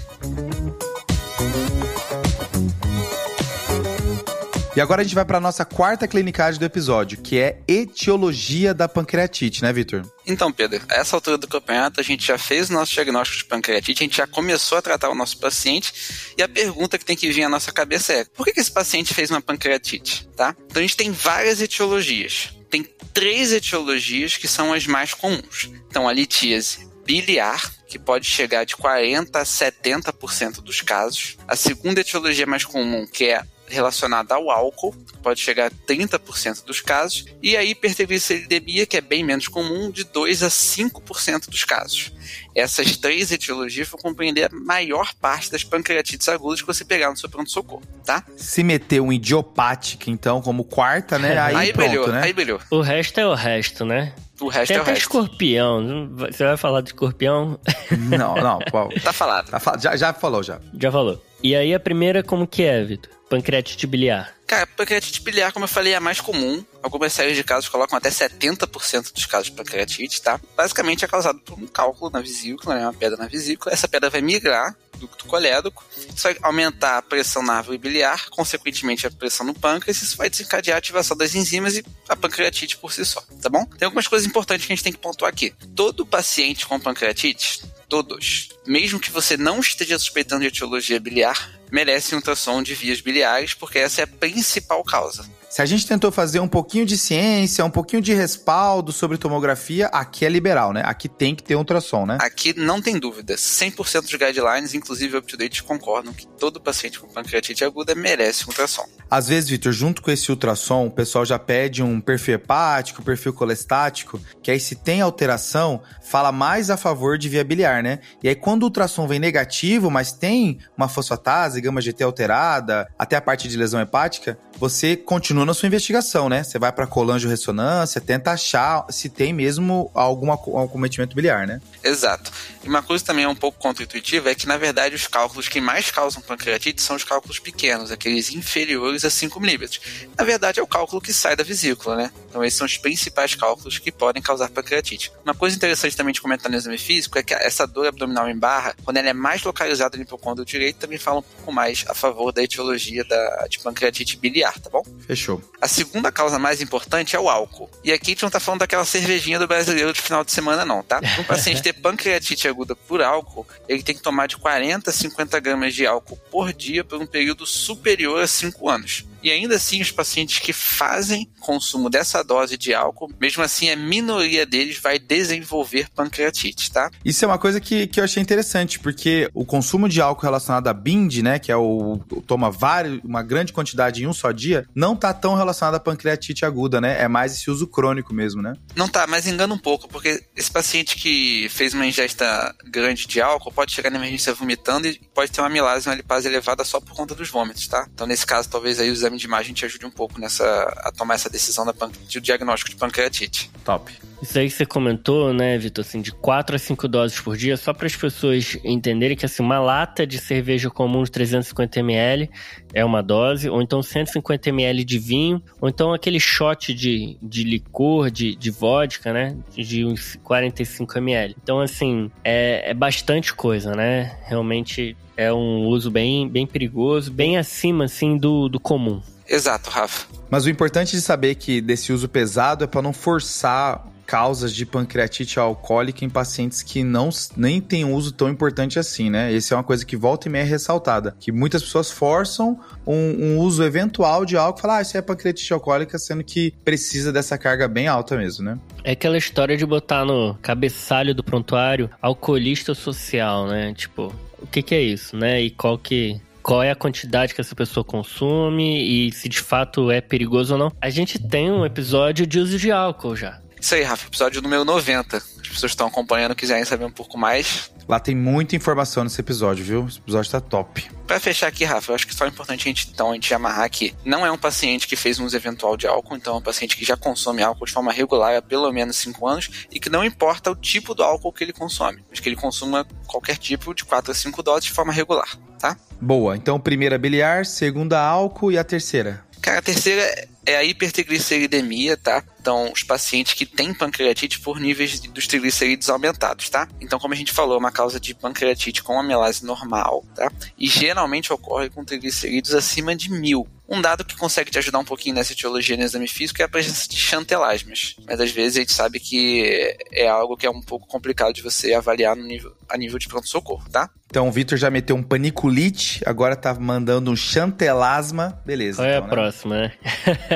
[4.76, 8.89] E agora a gente vai para nossa quarta clinicagem do episódio, que é etiologia da
[8.89, 10.01] pancreatite, né, Vitor?
[10.28, 13.45] Então, Pedro, a essa altura do campeonato, a gente já fez o nosso diagnóstico de
[13.45, 15.93] pancreatite, a gente já começou a tratar o nosso paciente,
[16.38, 19.13] e a pergunta que tem que vir à nossa cabeça é: por que, esse paciente
[19.13, 20.28] fez uma pancreatite?
[20.36, 20.53] Tá?
[20.65, 22.49] Então, a gente tem várias etiologias.
[22.69, 25.71] Tem três etiologias que são as mais comuns.
[25.88, 31.38] Então, a litíase biliar, que pode chegar de 40% a 70% dos casos.
[31.47, 36.82] A segunda etiologia mais comum, que é relacionada ao álcool, pode chegar a 30% dos
[36.82, 42.11] casos, e a hipertrigliceridemia, que é bem menos comum, de 2 a 5% dos casos.
[42.53, 47.18] Essas três etiologias vão compreender a maior parte das pancreatites agudas que você pegar no
[47.18, 48.24] seu pronto-socorro, tá?
[48.38, 51.38] Se meter um idiopática, então, como quarta, né?
[51.38, 52.22] Aí, aí pronto, brilhou, né?
[52.24, 52.59] aí brilhou.
[52.70, 54.13] O resto é o resto, né?
[54.39, 55.03] O resto Tem é o até resto.
[55.03, 56.09] escorpião.
[56.18, 57.57] Você vai falar de escorpião?
[57.97, 58.59] Não, não.
[59.01, 59.49] Tá falado.
[59.49, 60.59] tá já, já falou, já.
[60.78, 61.24] Já falou.
[61.41, 63.14] E aí a primeira como que é, Vitor?
[63.30, 64.36] Pancreatite biliar.
[64.45, 66.63] Cara, pancreatite biliar, como eu falei, é a mais comum.
[66.84, 70.39] Algumas séries de casos colocam até 70% dos casos de pancreatite, tá?
[70.55, 72.82] Basicamente é causado por um cálculo na vesícula, né?
[72.82, 73.73] Uma pedra na vesícula.
[73.73, 75.84] Essa pedra vai migrar do ducto colédoco,
[76.15, 80.30] isso vai aumentar a pressão na árvore biliar, consequentemente a pressão no pâncreas, isso vai
[80.30, 83.65] desencadear a ativação das enzimas e a pancreatite por si só, tá bom?
[83.65, 85.53] Tem algumas coisas importantes que a gente tem que pontuar aqui.
[85.76, 92.15] Todo paciente com pancreatite, todos, mesmo que você não esteja suspeitando de etiologia biliar, merece
[92.15, 95.30] um ultrassom de vias biliares, porque essa é a principal causa.
[95.56, 99.88] Se a gente tentou fazer um pouquinho de ciência, um pouquinho de respaldo sobre tomografia,
[99.88, 100.82] aqui é liberal, né?
[100.84, 102.18] Aqui tem que ter ultrassom, né?
[102.20, 107.64] Aqui não tem dúvida, 100% dos guidelines, inclusive UpToDate, concordam que todo paciente com pancreatite
[107.64, 108.86] aguda merece um ultrassom.
[109.10, 113.32] Às vezes, Vitor, junto com esse ultrassom, o pessoal já pede um perfil hepático, perfil
[113.32, 117.99] colestático, que aí se tem alteração, fala mais a favor de via biliar, né?
[118.22, 123.16] E aí quando o ultrassom vem negativo, mas tem uma fosfatase, gama GT alterada, até
[123.16, 126.43] a parte de lesão hepática, você continua na sua investigação, né?
[126.43, 131.62] Você vai para colangio-ressonância, tenta achar se tem mesmo algum acometimento biliar, né?
[131.84, 132.32] Exato.
[132.64, 135.62] E uma coisa também é um pouco contra-intuitiva é que, na verdade, os cálculos que
[135.62, 139.80] mais causam pancreatite são os cálculos pequenos, aqueles inferiores a 5 milímetros.
[140.18, 142.12] Na verdade, é o cálculo que sai da vesícula, né?
[142.30, 145.12] Então, esses são os principais cálculos que podem causar pancreatite.
[145.24, 148.38] Uma coisa interessante também de comentar no exame físico é que essa dor abdominal em
[148.38, 151.93] barra, quando ela é mais localizada no hipocôndrio direito, também fala um pouco mais a
[151.93, 154.84] favor da etiologia da, de pancreatite biliar, tá bom?
[155.06, 155.41] Fechou.
[155.62, 157.70] A segunda causa mais importante é o álcool.
[157.84, 160.66] E aqui a gente não tá falando daquela cervejinha do brasileiro de final de semana,
[160.66, 161.02] não, tá?
[161.20, 165.39] Um paciente ter pancreatite aguda por álcool, ele tem que tomar de 40 a 50
[165.39, 169.06] gramas de álcool por dia por um período superior a 5 anos.
[169.26, 173.76] E ainda assim, os pacientes que fazem consumo dessa dose de álcool, mesmo assim, a
[173.76, 176.91] minoria deles vai desenvolver pancreatite, tá?
[177.04, 180.68] Isso é uma coisa que, que eu achei interessante, porque o consumo de álcool relacionado
[180.68, 184.32] a BIND, né, que é o, o toma vários, uma grande quantidade em um só
[184.36, 187.02] dia, não tá tão relacionado à pancreatite aguda, né?
[187.02, 188.54] É mais esse uso crônico mesmo, né?
[188.76, 193.22] Não tá, mas engana um pouco, porque esse paciente que fez uma ingesta grande de
[193.22, 196.80] álcool pode chegar na emergência vomitando e pode ter uma amilase, uma lipase elevada só
[196.80, 197.88] por conta dos vômitos, tá?
[197.94, 200.46] Então, nesse caso, talvez aí o exame de imagem te ajude um pouco nessa
[200.84, 203.50] a tomar essa decisão da pan- de diagnóstico de pancreatite.
[203.64, 203.92] Top.
[204.22, 207.58] Isso aí que você comentou, né, Vitor, assim, de 4 a 5 doses por dia,
[207.58, 212.30] só para as pessoas entenderem que assim, uma lata de cerveja comum de 350 ml
[212.74, 217.43] é uma dose, ou então 150 ml de vinho, ou então aquele shot de, de
[217.43, 221.36] licor, de, de vodka, né, de uns 45 ml.
[221.41, 224.17] Então, assim, é, é bastante coisa, né?
[224.26, 229.01] Realmente é um uso bem, bem perigoso, bem acima, assim, do, do comum.
[229.28, 230.07] Exato, Rafa.
[230.30, 234.66] Mas o importante de saber que desse uso pesado é para não forçar causas de
[234.66, 239.34] pancreatite alcoólica em pacientes que não nem têm um uso tão importante assim, né?
[239.34, 242.93] Essa é uma coisa que volta e meia é ressaltada, que muitas pessoas forçam um,
[242.95, 247.38] um uso eventual de álcool, falar, ah, isso é pancreatite alcoólica, sendo que precisa dessa
[247.38, 248.60] carga bem alta mesmo, né?
[248.84, 253.74] É aquela história de botar no cabeçalho do prontuário alcoolista social, né?
[253.74, 255.41] Tipo, o que, que é isso, né?
[255.41, 259.89] E qual que qual é a quantidade que essa pessoa consome e se de fato
[259.89, 260.72] é perigoso ou não.
[260.80, 263.41] A gente tem um episódio de uso de álcool já.
[263.66, 265.18] Isso aí, Rafa, episódio número 90.
[265.18, 267.72] As pessoas estão acompanhando quiserem saber um pouco mais.
[267.89, 269.88] Lá tem muita informação nesse episódio, viu?
[269.88, 270.88] Esse episódio tá top.
[271.07, 273.34] Pra fechar aqui, Rafa, eu acho que só é importante a gente, então, a gente
[273.34, 273.95] amarrar aqui.
[274.05, 276.78] Não é um paciente que fez um uso eventual de álcool, então é um paciente
[276.78, 280.05] que já consome álcool de forma regular há pelo menos 5 anos e que não
[280.05, 283.84] importa o tipo do álcool que ele consome, mas que ele consuma qualquer tipo de
[283.84, 285.76] 4 a 5 doses de forma regular, tá?
[285.99, 286.38] Boa.
[286.38, 289.26] Então, primeira biliar, segunda álcool e a terceira.
[289.41, 292.24] Cara, a terceira é a hipertrigliceridemia, tá?
[292.46, 296.68] Então, os pacientes que têm pancreatite por níveis dos triglicerídeos aumentados, tá?
[296.80, 300.32] Então, como a gente falou, é uma causa de pancreatite com amelase normal, tá?
[300.56, 303.48] E geralmente ocorre com triglicerídeos acima de mil.
[303.68, 306.48] Um dado que consegue te ajudar um pouquinho nessa etiologia no exame físico é a
[306.48, 307.96] presença de chantelasmas.
[308.06, 311.41] Mas às vezes a gente sabe que é algo que é um pouco complicado de
[311.41, 313.89] você avaliar no nível, a nível de pronto-socorro, tá?
[314.06, 318.39] Então o Vitor já meteu um paniculite, agora tá mandando um chantelasma.
[318.46, 318.84] Beleza.
[318.84, 319.10] Qual então, é a né?
[319.10, 319.74] próxima, né?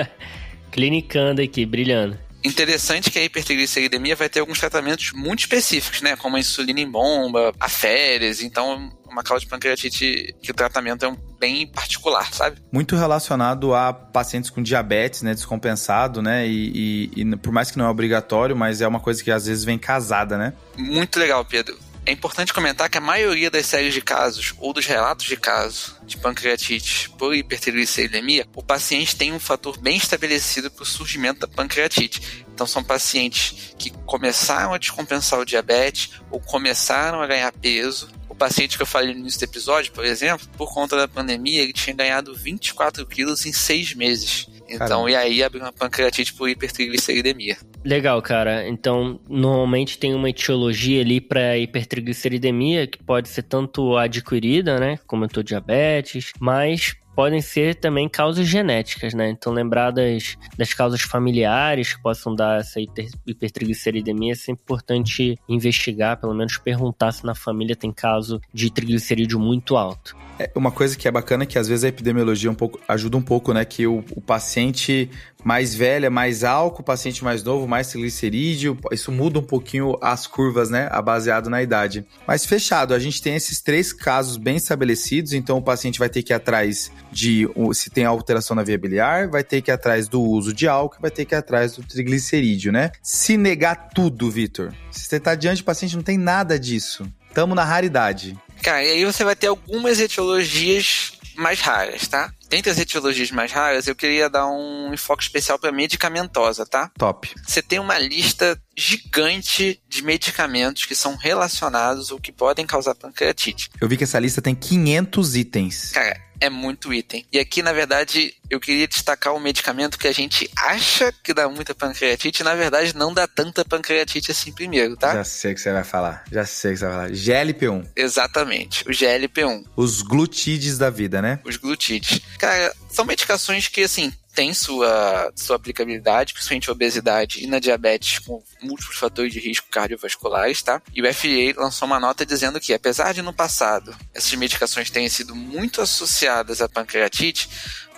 [0.71, 2.17] Clinicando aqui, brilhando.
[2.43, 6.15] Interessante que a hipertrigliceridemia vai ter alguns tratamentos muito específicos, né?
[6.15, 11.03] Como a insulina em bomba, a férias, então uma causa de pancreatite que o tratamento
[11.03, 12.57] é um bem particular, sabe?
[12.71, 17.77] Muito relacionado a pacientes com diabetes, né, descompensado, né, e, e, e por mais que
[17.77, 20.53] não é obrigatório, mas é uma coisa que às vezes vem casada, né?
[20.77, 21.77] Muito legal, Pedro.
[22.05, 25.95] É importante comentar que a maioria das séries de casos ou dos relatos de casos
[26.03, 31.47] de pancreatite por hipertrigliceridemia, o paciente tem um fator bem estabelecido para o surgimento da
[31.47, 32.45] pancreatite.
[32.53, 38.09] Então são pacientes que começaram a descompensar o diabetes ou começaram a ganhar peso.
[38.27, 41.61] O paciente que eu falei no início do episódio, por exemplo, por conta da pandemia,
[41.61, 44.47] ele tinha ganhado 24 quilos em seis meses.
[44.69, 45.11] Então, Caramba.
[45.11, 47.57] e aí abriu uma pancreatite por hipertrigliceridemia.
[47.83, 48.67] Legal, cara.
[48.67, 55.25] Então, normalmente tem uma etiologia ali para hipertrigliceridemia que pode ser tanto adquirida, né, como
[55.25, 59.29] eu tô diabetes, mas podem ser também causas genéticas, né?
[59.29, 60.37] Então, lembrar das,
[60.75, 62.79] causas familiares que possam dar essa
[63.25, 69.39] hipertrigliceridemia é sempre importante investigar, pelo menos perguntar se na família tem caso de triglicerídeo
[69.39, 70.15] muito alto.
[70.37, 73.17] É uma coisa que é bacana é que às vezes a epidemiologia um pouco, ajuda
[73.17, 73.65] um pouco, né?
[73.65, 75.09] Que o, o paciente
[75.43, 78.77] mais velho é mais álcool, paciente mais novo mais triglicerídeo.
[78.91, 80.89] Isso muda um pouquinho as curvas, né?
[81.03, 82.05] Baseado na idade.
[82.27, 86.23] Mas fechado, a gente tem esses três casos bem estabelecidos, então o paciente vai ter
[86.23, 90.07] que ir atrás de se tem alteração na via biliar, vai ter que ir atrás
[90.07, 92.91] do uso de álcool, vai ter que ir atrás do triglicerídeo, né?
[93.01, 97.05] Se negar tudo, Vitor, se você tá diante do paciente não tem nada disso.
[97.33, 98.37] Tamo na raridade.
[98.61, 102.31] Cara, e aí você vai ter algumas etiologias mais raras, tá?
[102.49, 106.91] Dentre as etiologias mais raras, eu queria dar um enfoque especial para medicamentosa, tá?
[106.97, 107.29] Top.
[107.45, 113.69] Você tem uma lista gigante de medicamentos que são relacionados ou que podem causar pancreatite.
[113.79, 115.91] Eu vi que essa lista tem 500 itens.
[115.91, 117.25] Cara, é muito item.
[117.31, 121.47] E aqui, na verdade, eu queria destacar um medicamento que a gente acha que dá
[121.49, 125.13] muita pancreatite e, na verdade, não dá tanta pancreatite assim primeiro, tá?
[125.13, 126.23] Já sei o que você vai falar.
[126.31, 127.11] Já sei o que você vai falar.
[127.11, 127.87] GLP-1.
[127.95, 129.65] Exatamente, o GLP-1.
[129.75, 131.39] Os glutides da vida, né?
[131.43, 132.21] Os glutides.
[132.37, 138.41] Cara, são medicações que, assim, tem sua, sua aplicabilidade, principalmente obesidade e na diabetes com
[138.61, 140.81] múltiplos fatores de risco cardiovasculares, tá?
[140.95, 145.09] E o FDA lançou uma nota dizendo que, apesar de no passado essas medicações tenham
[145.09, 147.49] sido muito associadas à pancreatite,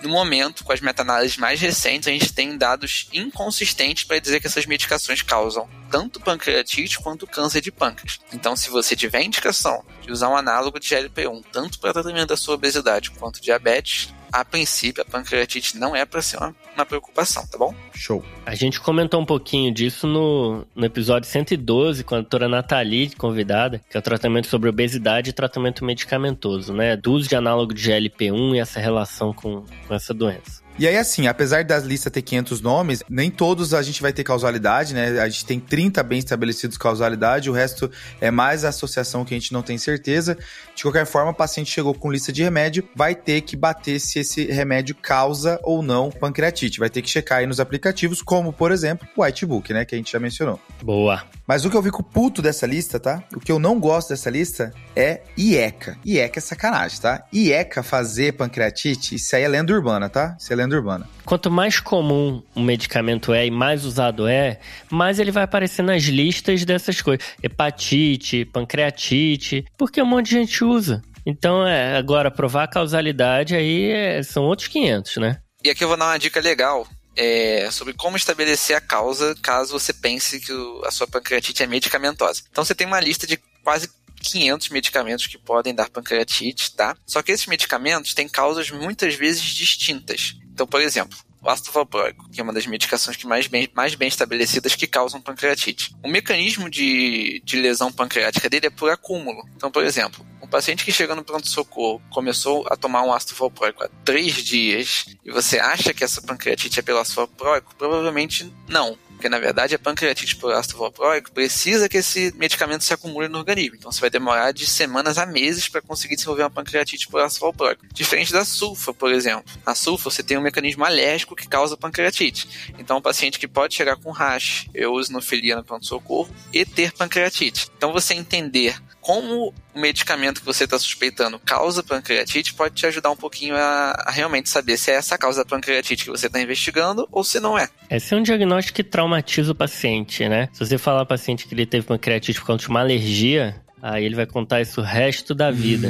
[0.02, 4.48] no momento, com as meta-análises mais recentes, a gente tem dados inconsistentes para dizer que
[4.48, 8.18] essas medicações causam tanto pancreatite quanto câncer de pâncreas.
[8.32, 12.36] Então, se você tiver indicação de usar um análogo de GLP-1, tanto para tratamento da
[12.36, 17.46] sua obesidade quanto diabetes, a princípio, a pancreatite não é para ser uma, uma, preocupação,
[17.46, 17.74] tá bom?
[17.94, 18.24] Show.
[18.46, 23.80] A gente comentou um pouquinho disso no, no episódio 112, com a doutora Nathalie, convidada,
[23.90, 26.96] que é o tratamento sobre obesidade e tratamento medicamentoso, né?
[26.96, 30.61] Do uso de análogo de GLP-1 e essa relação com, com essa doença.
[30.78, 34.24] E aí, assim, apesar das listas ter 500 nomes, nem todos a gente vai ter
[34.24, 35.20] causalidade, né?
[35.20, 39.52] A gente tem 30 bem estabelecidos causalidade, o resto é mais associação que a gente
[39.52, 40.36] não tem certeza.
[40.74, 44.20] De qualquer forma, o paciente chegou com lista de remédio, vai ter que bater se
[44.20, 46.78] esse remédio causa ou não pancreatite.
[46.78, 49.84] Vai ter que checar aí nos aplicativos, como, por exemplo, o Whitebook, né?
[49.84, 50.58] Que a gente já mencionou.
[50.82, 51.22] Boa.
[51.46, 53.22] Mas o que eu fico puto dessa lista, tá?
[53.34, 55.98] O que eu não gosto dessa lista é IECA.
[56.04, 57.24] IECA é sacanagem, tá?
[57.32, 60.36] IECA fazer pancreatite, isso aí é lenda urbana, tá?
[60.38, 61.08] Isso é lenda urbana.
[61.24, 64.60] Quanto mais comum um medicamento é e mais usado é,
[64.90, 67.24] mais ele vai aparecer nas listas dessas coisas.
[67.42, 71.02] Hepatite, pancreatite, porque um monte de gente usa.
[71.24, 75.38] Então, é, agora, provar a causalidade aí é, são outros 500, né?
[75.64, 76.86] E aqui eu vou dar uma dica legal.
[77.14, 81.66] É, sobre como estabelecer a causa caso você pense que o, a sua pancreatite é
[81.66, 82.42] medicamentosa.
[82.50, 83.88] Então você tem uma lista de quase
[84.22, 86.96] 500 medicamentos que podem dar pancreatite, tá?
[87.06, 90.34] Só que esses medicamentos têm causas muitas vezes distintas.
[90.62, 93.96] Então, por exemplo, o ácido valproico, que é uma das medicações que mais bem, mais
[93.96, 95.92] bem estabelecidas que causam pancreatite.
[96.04, 99.42] O mecanismo de, de lesão pancreática dele é por acúmulo.
[99.56, 103.82] Então, por exemplo, um paciente que chega no pronto-socorro começou a tomar um ácido valproico
[103.82, 108.96] há três dias e você acha que essa pancreatite é pelo ácido valproico, provavelmente não
[109.22, 113.38] porque na verdade a pancreatite por ácido valproico precisa que esse medicamento se acumule no
[113.38, 113.76] organismo.
[113.76, 117.42] Então você vai demorar de semanas a meses para conseguir desenvolver uma pancreatite por ácido
[117.42, 117.86] valproico.
[117.92, 119.44] Diferente da sulfa, por exemplo.
[119.64, 122.72] Na sulfa você tem um mecanismo alérgico que causa pancreatite.
[122.76, 127.68] Então um paciente que pode chegar com rash, eosinofilia no pronto-socorro e ter pancreatite.
[127.76, 133.10] Então você entender como o medicamento que você está suspeitando causa pancreatite, pode te ajudar
[133.10, 136.40] um pouquinho a, a, realmente saber se é essa causa da pancreatite que você está
[136.40, 137.68] investigando ou se não é.
[137.90, 140.48] Esse é um diagnóstico que traumatiza o paciente, né?
[140.52, 144.04] Se você falar ao paciente que ele teve pancreatite por conta de uma alergia, Aí
[144.04, 145.88] ele vai contar isso o resto da vida.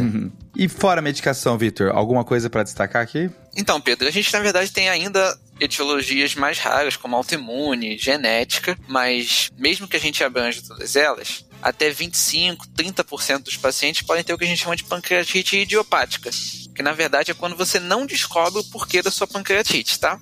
[0.57, 3.31] e fora a medicação, Victor, alguma coisa para destacar aqui?
[3.55, 9.51] Então, Pedro, a gente na verdade tem ainda etiologias mais raras, como autoimune, genética, mas
[9.57, 14.39] mesmo que a gente abranja todas elas, até 25, 30% dos pacientes podem ter o
[14.39, 16.31] que a gente chama de pancreatite idiopática,
[16.75, 20.19] que na verdade é quando você não descobre o porquê da sua pancreatite, tá?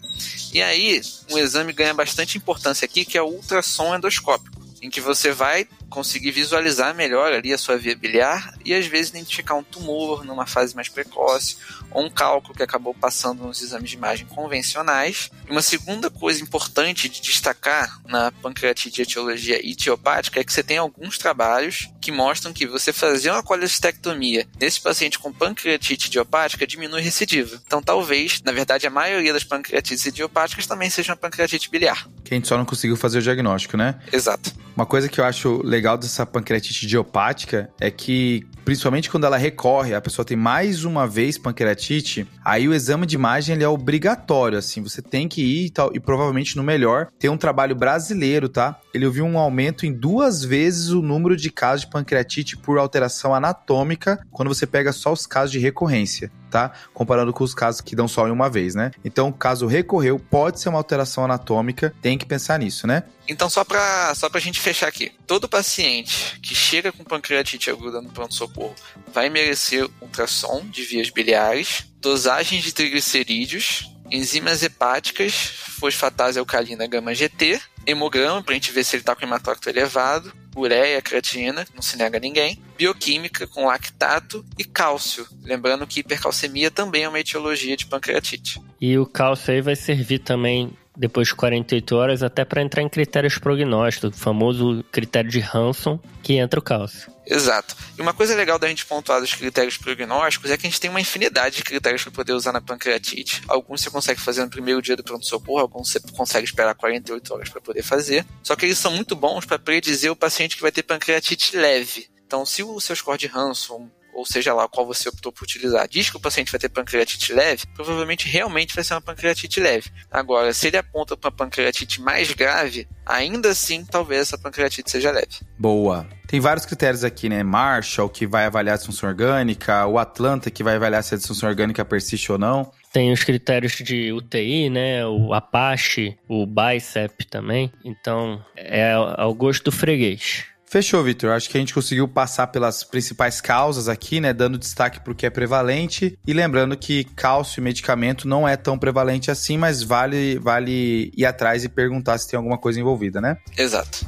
[0.52, 1.00] E aí,
[1.30, 5.66] um exame ganha bastante importância aqui, que é o ultrassom endoscópico, em que você vai
[5.90, 10.46] conseguir visualizar melhor ali a sua via biliar e às vezes identificar um tumor numa
[10.46, 11.56] fase mais precoce
[11.90, 15.30] ou um cálculo que acabou passando nos exames de imagem convencionais.
[15.46, 20.78] E uma segunda coisa importante de destacar na pancreatite etiologia etiopática é que você tem
[20.78, 27.02] alguns trabalhos que mostram que você fazer uma colecistectomia nesse paciente com pancreatite idiopática diminui
[27.02, 27.60] recidiva.
[27.66, 32.08] Então talvez, na verdade, a maioria das pancreatites idiopáticas também seja uma pancreatite biliar.
[32.24, 34.00] Que a gente só não conseguiu fazer o diagnóstico, né?
[34.12, 34.52] Exato.
[34.76, 39.38] Uma coisa que eu acho legal legal dessa pancreatite idiopática é que, principalmente quando ela
[39.38, 43.68] recorre, a pessoa tem mais uma vez pancreatite, aí o exame de imagem ele é
[43.68, 47.74] obrigatório, assim, você tem que ir e tal, e provavelmente no melhor, tem um trabalho
[47.74, 48.78] brasileiro, tá?
[48.92, 53.34] Ele viu um aumento em duas vezes o número de casos de pancreatite por alteração
[53.34, 56.72] anatômica quando você pega só os casos de recorrência tá?
[56.92, 58.90] Comparando com os casos que dão só em uma vez, né?
[59.04, 63.04] Então, caso recorreu, pode ser uma alteração anatômica, tem que pensar nisso, né?
[63.28, 68.02] Então, só para só pra gente fechar aqui, todo paciente que chega com pancreatite aguda
[68.02, 68.74] no pronto-socorro
[69.12, 75.32] vai merecer ultrassom de vias biliares, dosagem de triglicerídeos, enzimas hepáticas,
[75.78, 80.32] fosfatase alcalina gama GT, hemograma para a gente ver se ele está com hematócrito elevado,
[80.56, 85.26] ureia, creatina, não se nega a ninguém, bioquímica com lactato e cálcio.
[85.42, 88.60] Lembrando que hipercalcemia também é uma etiologia de pancreatite.
[88.80, 92.88] E o cálcio aí vai servir também depois de 48 horas, até para entrar em
[92.88, 97.10] critérios prognósticos, o famoso critério de Hanson, que entra o cálcio.
[97.26, 97.76] Exato.
[97.96, 100.90] E uma coisa legal da gente pontuar dos critérios prognósticos é que a gente tem
[100.90, 103.42] uma infinidade de critérios para poder usar na pancreatite.
[103.46, 107.48] Alguns você consegue fazer no primeiro dia do pronto-socorro, alguns você consegue esperar 48 horas
[107.48, 108.26] para poder fazer.
[108.42, 112.08] Só que eles são muito bons para predizer o paciente que vai ter pancreatite leve.
[112.26, 113.88] Então, se o seu score de Hanson
[114.20, 117.32] ou seja lá qual você optou por utilizar, diz que o paciente vai ter pancreatite
[117.32, 119.90] leve, provavelmente realmente vai ser uma pancreatite leve.
[120.10, 125.40] Agora, se ele aponta para pancreatite mais grave, ainda assim talvez essa pancreatite seja leve.
[125.58, 126.06] Boa.
[126.26, 127.42] Tem vários critérios aqui, né?
[127.42, 131.48] Marshall, que vai avaliar a disfunção orgânica, o Atlanta, que vai avaliar se a disfunção
[131.48, 132.70] orgânica persiste ou não.
[132.92, 135.06] Tem os critérios de UTI, né?
[135.06, 137.72] O Apache, o Bicep também.
[137.84, 140.44] Então, é ao gosto do freguês.
[140.70, 141.32] Fechou, Vitor.
[141.32, 144.32] Acho que a gente conseguiu passar pelas principais causas aqui, né?
[144.32, 146.16] Dando destaque para o que é prevalente.
[146.24, 151.26] E lembrando que cálcio e medicamento não é tão prevalente assim, mas vale, vale ir
[151.26, 153.36] atrás e perguntar se tem alguma coisa envolvida, né?
[153.58, 154.06] Exato.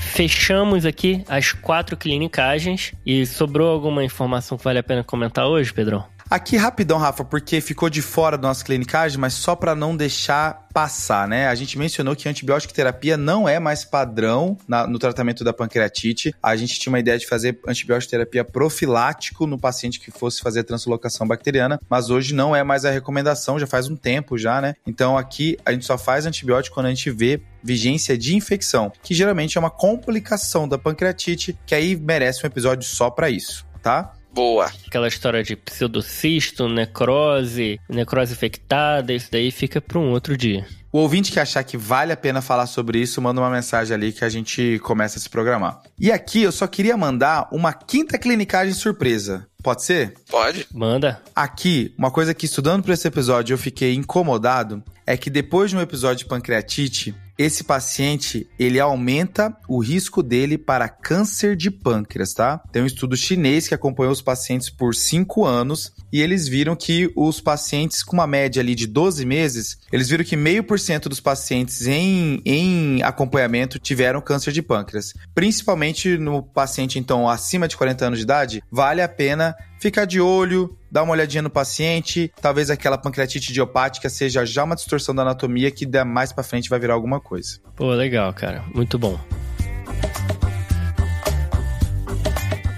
[0.00, 5.72] Fechamos aqui as quatro clinicagens e sobrou alguma informação que vale a pena comentar hoje,
[5.72, 6.15] Pedrão?
[6.28, 10.66] Aqui rapidão, Rafa, porque ficou de fora da nossa clinicagem, mas só para não deixar
[10.74, 11.46] passar, né?
[11.46, 16.34] A gente mencionou que antibiótico terapia não é mais padrão na, no tratamento da pancreatite.
[16.42, 20.64] A gente tinha uma ideia de fazer antibiótico terapia profilático no paciente que fosse fazer
[20.64, 24.74] translocação bacteriana, mas hoje não é mais a recomendação, já faz um tempo já, né?
[24.84, 29.14] Então aqui a gente só faz antibiótico quando a gente vê vigência de infecção, que
[29.14, 34.15] geralmente é uma complicação da pancreatite, que aí merece um episódio só para isso, tá?
[34.36, 34.70] Boa.
[34.86, 40.66] Aquela história de pseudocisto, necrose, necrose infectada, isso daí fica para um outro dia.
[40.92, 44.12] O ouvinte que achar que vale a pena falar sobre isso, manda uma mensagem ali
[44.12, 45.80] que a gente começa a se programar.
[45.98, 49.46] E aqui eu só queria mandar uma quinta clinicagem surpresa.
[49.62, 50.12] Pode ser?
[50.28, 50.66] Pode.
[50.70, 51.22] Manda.
[51.34, 55.78] Aqui, uma coisa que estudando para esse episódio eu fiquei incomodado é que depois de
[55.78, 62.32] um episódio de pancreatite, esse paciente ele aumenta o risco dele para câncer de pâncreas,
[62.32, 62.58] tá?
[62.72, 67.10] Tem um estudo chinês que acompanhou os pacientes por 5 anos e eles viram que
[67.14, 71.08] os pacientes com uma média ali de 12 meses, eles viram que meio por cento
[71.08, 75.12] dos pacientes em, em acompanhamento tiveram câncer de pâncreas.
[75.34, 80.20] Principalmente no paciente, então, acima de 40 anos de idade, vale a pena ficar de
[80.20, 85.22] olho, dar uma olhadinha no paciente, talvez aquela pancreatite idiopática seja já uma distorção da
[85.22, 87.58] anatomia que mais para frente vai virar alguma coisa.
[87.74, 88.64] Pô, legal, cara.
[88.74, 89.18] Muito bom.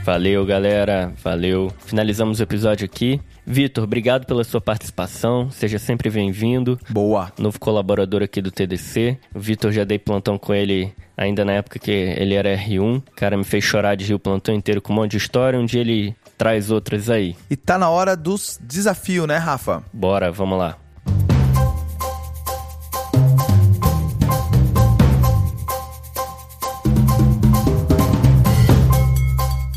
[0.09, 1.13] Valeu, galera.
[1.23, 1.71] Valeu.
[1.85, 3.21] Finalizamos o episódio aqui.
[3.47, 5.51] Vitor, obrigado pela sua participação.
[5.51, 6.79] Seja sempre bem-vindo.
[6.89, 7.31] Boa.
[7.39, 9.19] Novo colaborador aqui do TDC.
[9.35, 12.99] O Vitor já dei plantão com ele ainda na época que ele era R1.
[12.99, 15.59] O cara me fez chorar de rir o plantão inteiro com um monte de história.
[15.59, 17.37] Um dia ele traz outras aí.
[17.51, 19.83] E tá na hora dos desafios, né, Rafa?
[19.93, 20.77] Bora, vamos lá.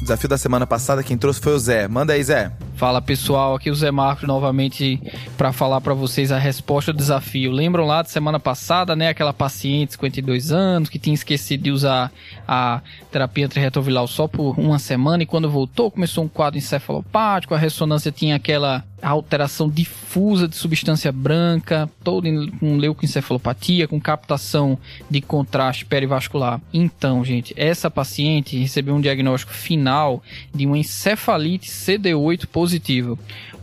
[0.02, 1.88] Desafio da semana passada, quem trouxe foi o Zé.
[1.88, 2.52] Manda aí, Zé.
[2.82, 5.00] Fala pessoal, aqui o Zé Marcos novamente
[5.38, 7.52] para falar para vocês a resposta ao desafio.
[7.52, 11.70] Lembram lá da semana passada, né, aquela paciente de 52 anos que tinha esquecido de
[11.70, 12.12] usar
[12.48, 17.58] a terapia antirretroviral só por uma semana e quando voltou começou um quadro encefalopático, a
[17.60, 22.28] ressonância tinha aquela alteração difusa de substância branca, todo
[22.60, 24.78] com leucoencefalopatia, com captação
[25.10, 26.62] de contraste perivascular.
[26.72, 30.22] Então, gente, essa paciente recebeu um diagnóstico final
[30.54, 32.71] de uma encefalite CD8 positiva.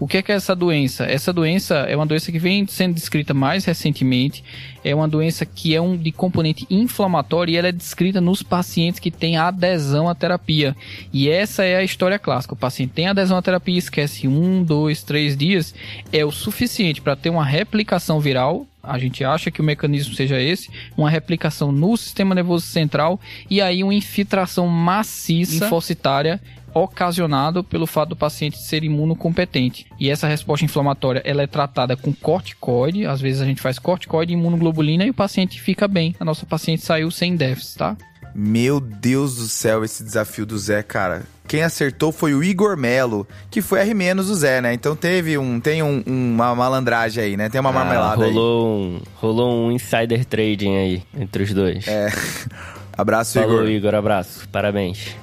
[0.00, 1.04] O que é, que é essa doença?
[1.04, 4.44] Essa doença é uma doença que vem sendo descrita mais recentemente.
[4.84, 9.00] É uma doença que é um de componente inflamatório e ela é descrita nos pacientes
[9.00, 10.76] que têm adesão à terapia.
[11.12, 12.54] E essa é a história clássica.
[12.54, 15.74] O paciente tem adesão à terapia, esquece um, dois, três dias,
[16.12, 20.40] é o suficiente para ter uma replicação viral a gente acha que o mecanismo seja
[20.40, 26.40] esse, uma replicação no sistema nervoso central e aí uma infiltração maciça linfocitária
[26.75, 29.87] ocasionado pelo fato do paciente ser imunocompetente.
[29.99, 34.33] E essa resposta inflamatória ela é tratada com corticoide, às vezes a gente faz corticoide
[34.33, 36.14] e imunoglobulina e o paciente fica bem.
[36.21, 37.97] A nossa paciente saiu sem déficit, tá?
[38.35, 41.25] Meu Deus do céu, esse desafio do Zé, cara.
[41.49, 44.75] Quem acertou foi o Igor Melo, que foi R- do Zé, né?
[44.75, 47.49] Então teve um, tem um, uma malandragem aí, né?
[47.49, 48.33] Tem uma marmelada ah, aí.
[48.33, 51.89] rolou Um, rolou um insider trading aí entre os dois.
[51.89, 52.12] É.
[52.97, 53.71] Abraço, Falou, Igor.
[53.71, 53.95] Igor.
[53.95, 54.49] Abraço.
[54.51, 55.16] Parabéns.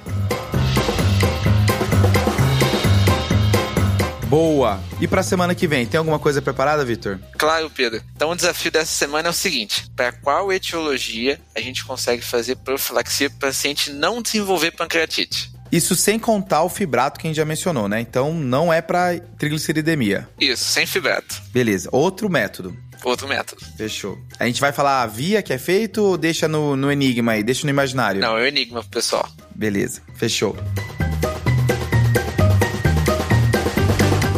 [4.26, 4.80] Boa.
[5.00, 7.18] E pra semana que vem, tem alguma coisa preparada, Vitor?
[7.38, 8.02] Claro, Pedro.
[8.14, 12.56] Então o desafio dessa semana é o seguinte: para qual etiologia a gente consegue fazer
[12.56, 15.54] profilaxia para o paciente não desenvolver pancreatite?
[15.70, 18.00] Isso sem contar o fibrato que a gente já mencionou, né?
[18.00, 20.28] Então não é pra trigliceridemia.
[20.40, 21.42] Isso, sem fibrato.
[21.52, 21.88] Beleza.
[21.92, 22.76] Outro método.
[23.04, 23.64] Outro método.
[23.76, 24.18] Fechou.
[24.38, 27.42] A gente vai falar a via que é feito ou deixa no, no enigma aí?
[27.42, 28.20] Deixa no imaginário?
[28.20, 29.28] Não, é o enigma pro pessoal.
[29.54, 30.02] Beleza.
[30.14, 30.56] Fechou.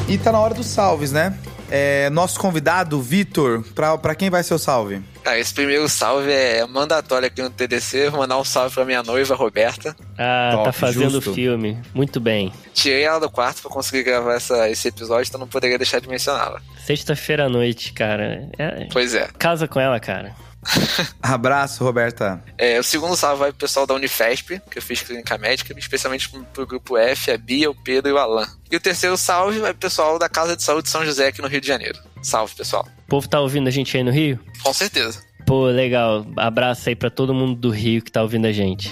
[0.08, 1.36] E tá na hora dos salves, né?
[1.70, 5.02] É, nosso convidado, Vitor, pra, pra quem vai ser o salve?
[5.22, 8.08] Tá, esse primeiro salve é mandatório aqui no TDC.
[8.08, 9.94] Vou mandar um salve pra minha noiva, Roberta.
[10.16, 11.34] Ah, Top, tá fazendo justo.
[11.34, 11.78] filme.
[11.92, 12.50] Muito bem.
[12.72, 16.08] Tirei ela do quarto pra conseguir gravar essa, esse episódio, então não poderia deixar de
[16.08, 16.62] mencioná-la.
[16.86, 18.48] Sexta-feira à noite, cara.
[18.58, 19.28] É- Pois é.
[19.38, 20.34] Casa com ela, cara.
[21.22, 22.42] Abraço, Roberta.
[22.56, 26.28] É, o segundo salve vai pro pessoal da Unifesp, que eu fiz clínica médica, especialmente
[26.52, 28.46] pro, grupo F, a Bia, o Pedro e o Alan.
[28.70, 31.42] E o terceiro salve vai pro pessoal da Casa de Saúde de São José, aqui
[31.42, 31.98] no Rio de Janeiro.
[32.22, 32.86] Salve, pessoal.
[33.06, 34.38] O povo tá ouvindo a gente aí no Rio?
[34.62, 35.22] Com certeza.
[35.46, 36.26] Pô, legal.
[36.36, 38.90] Abraço aí pra todo mundo do Rio que tá ouvindo a gente.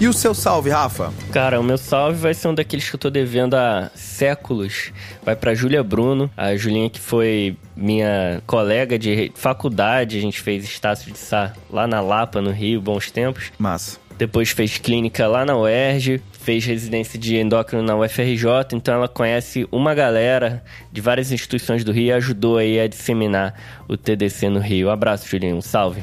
[0.00, 1.12] E o seu salve, Rafa?
[1.32, 4.92] Cara, o meu salve vai ser um daqueles que eu tô devendo há séculos.
[5.24, 10.62] Vai pra Júlia Bruno, a Julinha que foi minha colega de faculdade, a gente fez
[10.62, 13.50] Estácio de Sá lá na Lapa, no Rio, bons tempos.
[13.58, 13.98] Massa.
[14.16, 19.66] Depois fez clínica lá na UERJ, fez residência de endócrino na UFRJ, então ela conhece
[19.72, 23.52] uma galera de várias instituições do Rio e ajudou aí a disseminar
[23.88, 24.88] o TDC no Rio.
[24.88, 26.02] Um abraço, Julinho, um salve.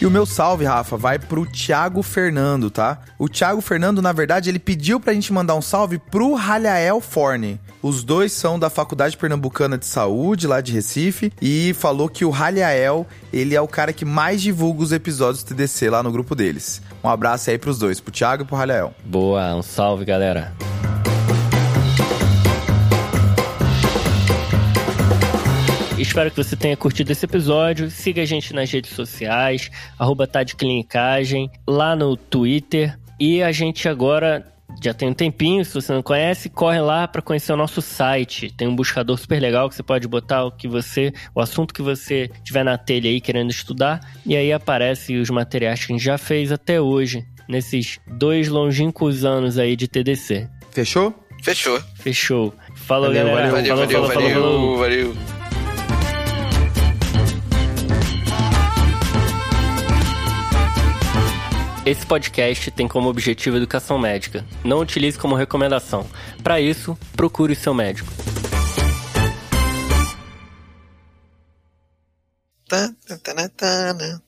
[0.00, 3.00] E o meu salve, Rafa, vai pro Thiago Fernando, tá?
[3.18, 7.60] O Thiago Fernando, na verdade, ele pediu pra gente mandar um salve pro Ralhael Forne.
[7.82, 12.30] Os dois são da Faculdade Pernambucana de Saúde, lá de Recife, e falou que o
[12.30, 16.34] Ralhael, ele é o cara que mais divulga os episódios do TDC lá no grupo
[16.34, 16.80] deles.
[17.04, 18.94] Um abraço aí pros dois, pro Thiago e pro Ralhael.
[19.04, 20.54] Boa, um salve, galera.
[26.00, 27.90] Espero que você tenha curtido esse episódio.
[27.90, 32.98] Siga a gente nas redes sociais, arroba tá de clinicagem, lá no Twitter.
[33.18, 34.50] E a gente agora
[34.82, 38.50] já tem um tempinho, se você não conhece, corre lá para conhecer o nosso site.
[38.56, 41.82] Tem um buscador super legal que você pode botar o que você, o assunto que
[41.82, 46.04] você tiver na telha aí querendo estudar, e aí aparece os materiais que a gente
[46.04, 50.48] já fez até hoje, nesses dois longínquos anos aí de TDC.
[50.70, 51.12] Fechou?
[51.42, 51.78] Fechou.
[51.96, 52.54] Fechou.
[52.74, 53.50] Falou, Valeu, galera.
[53.50, 54.78] valeu, Valeu, falou, valeu, falou, falou, falou.
[54.78, 55.39] valeu, valeu.
[61.90, 64.46] Esse podcast tem como objetivo educação médica.
[64.62, 66.08] Não utilize como recomendação.
[66.40, 68.08] Para isso, procure seu médico.
[72.68, 74.20] Tá, tá, tá, tá?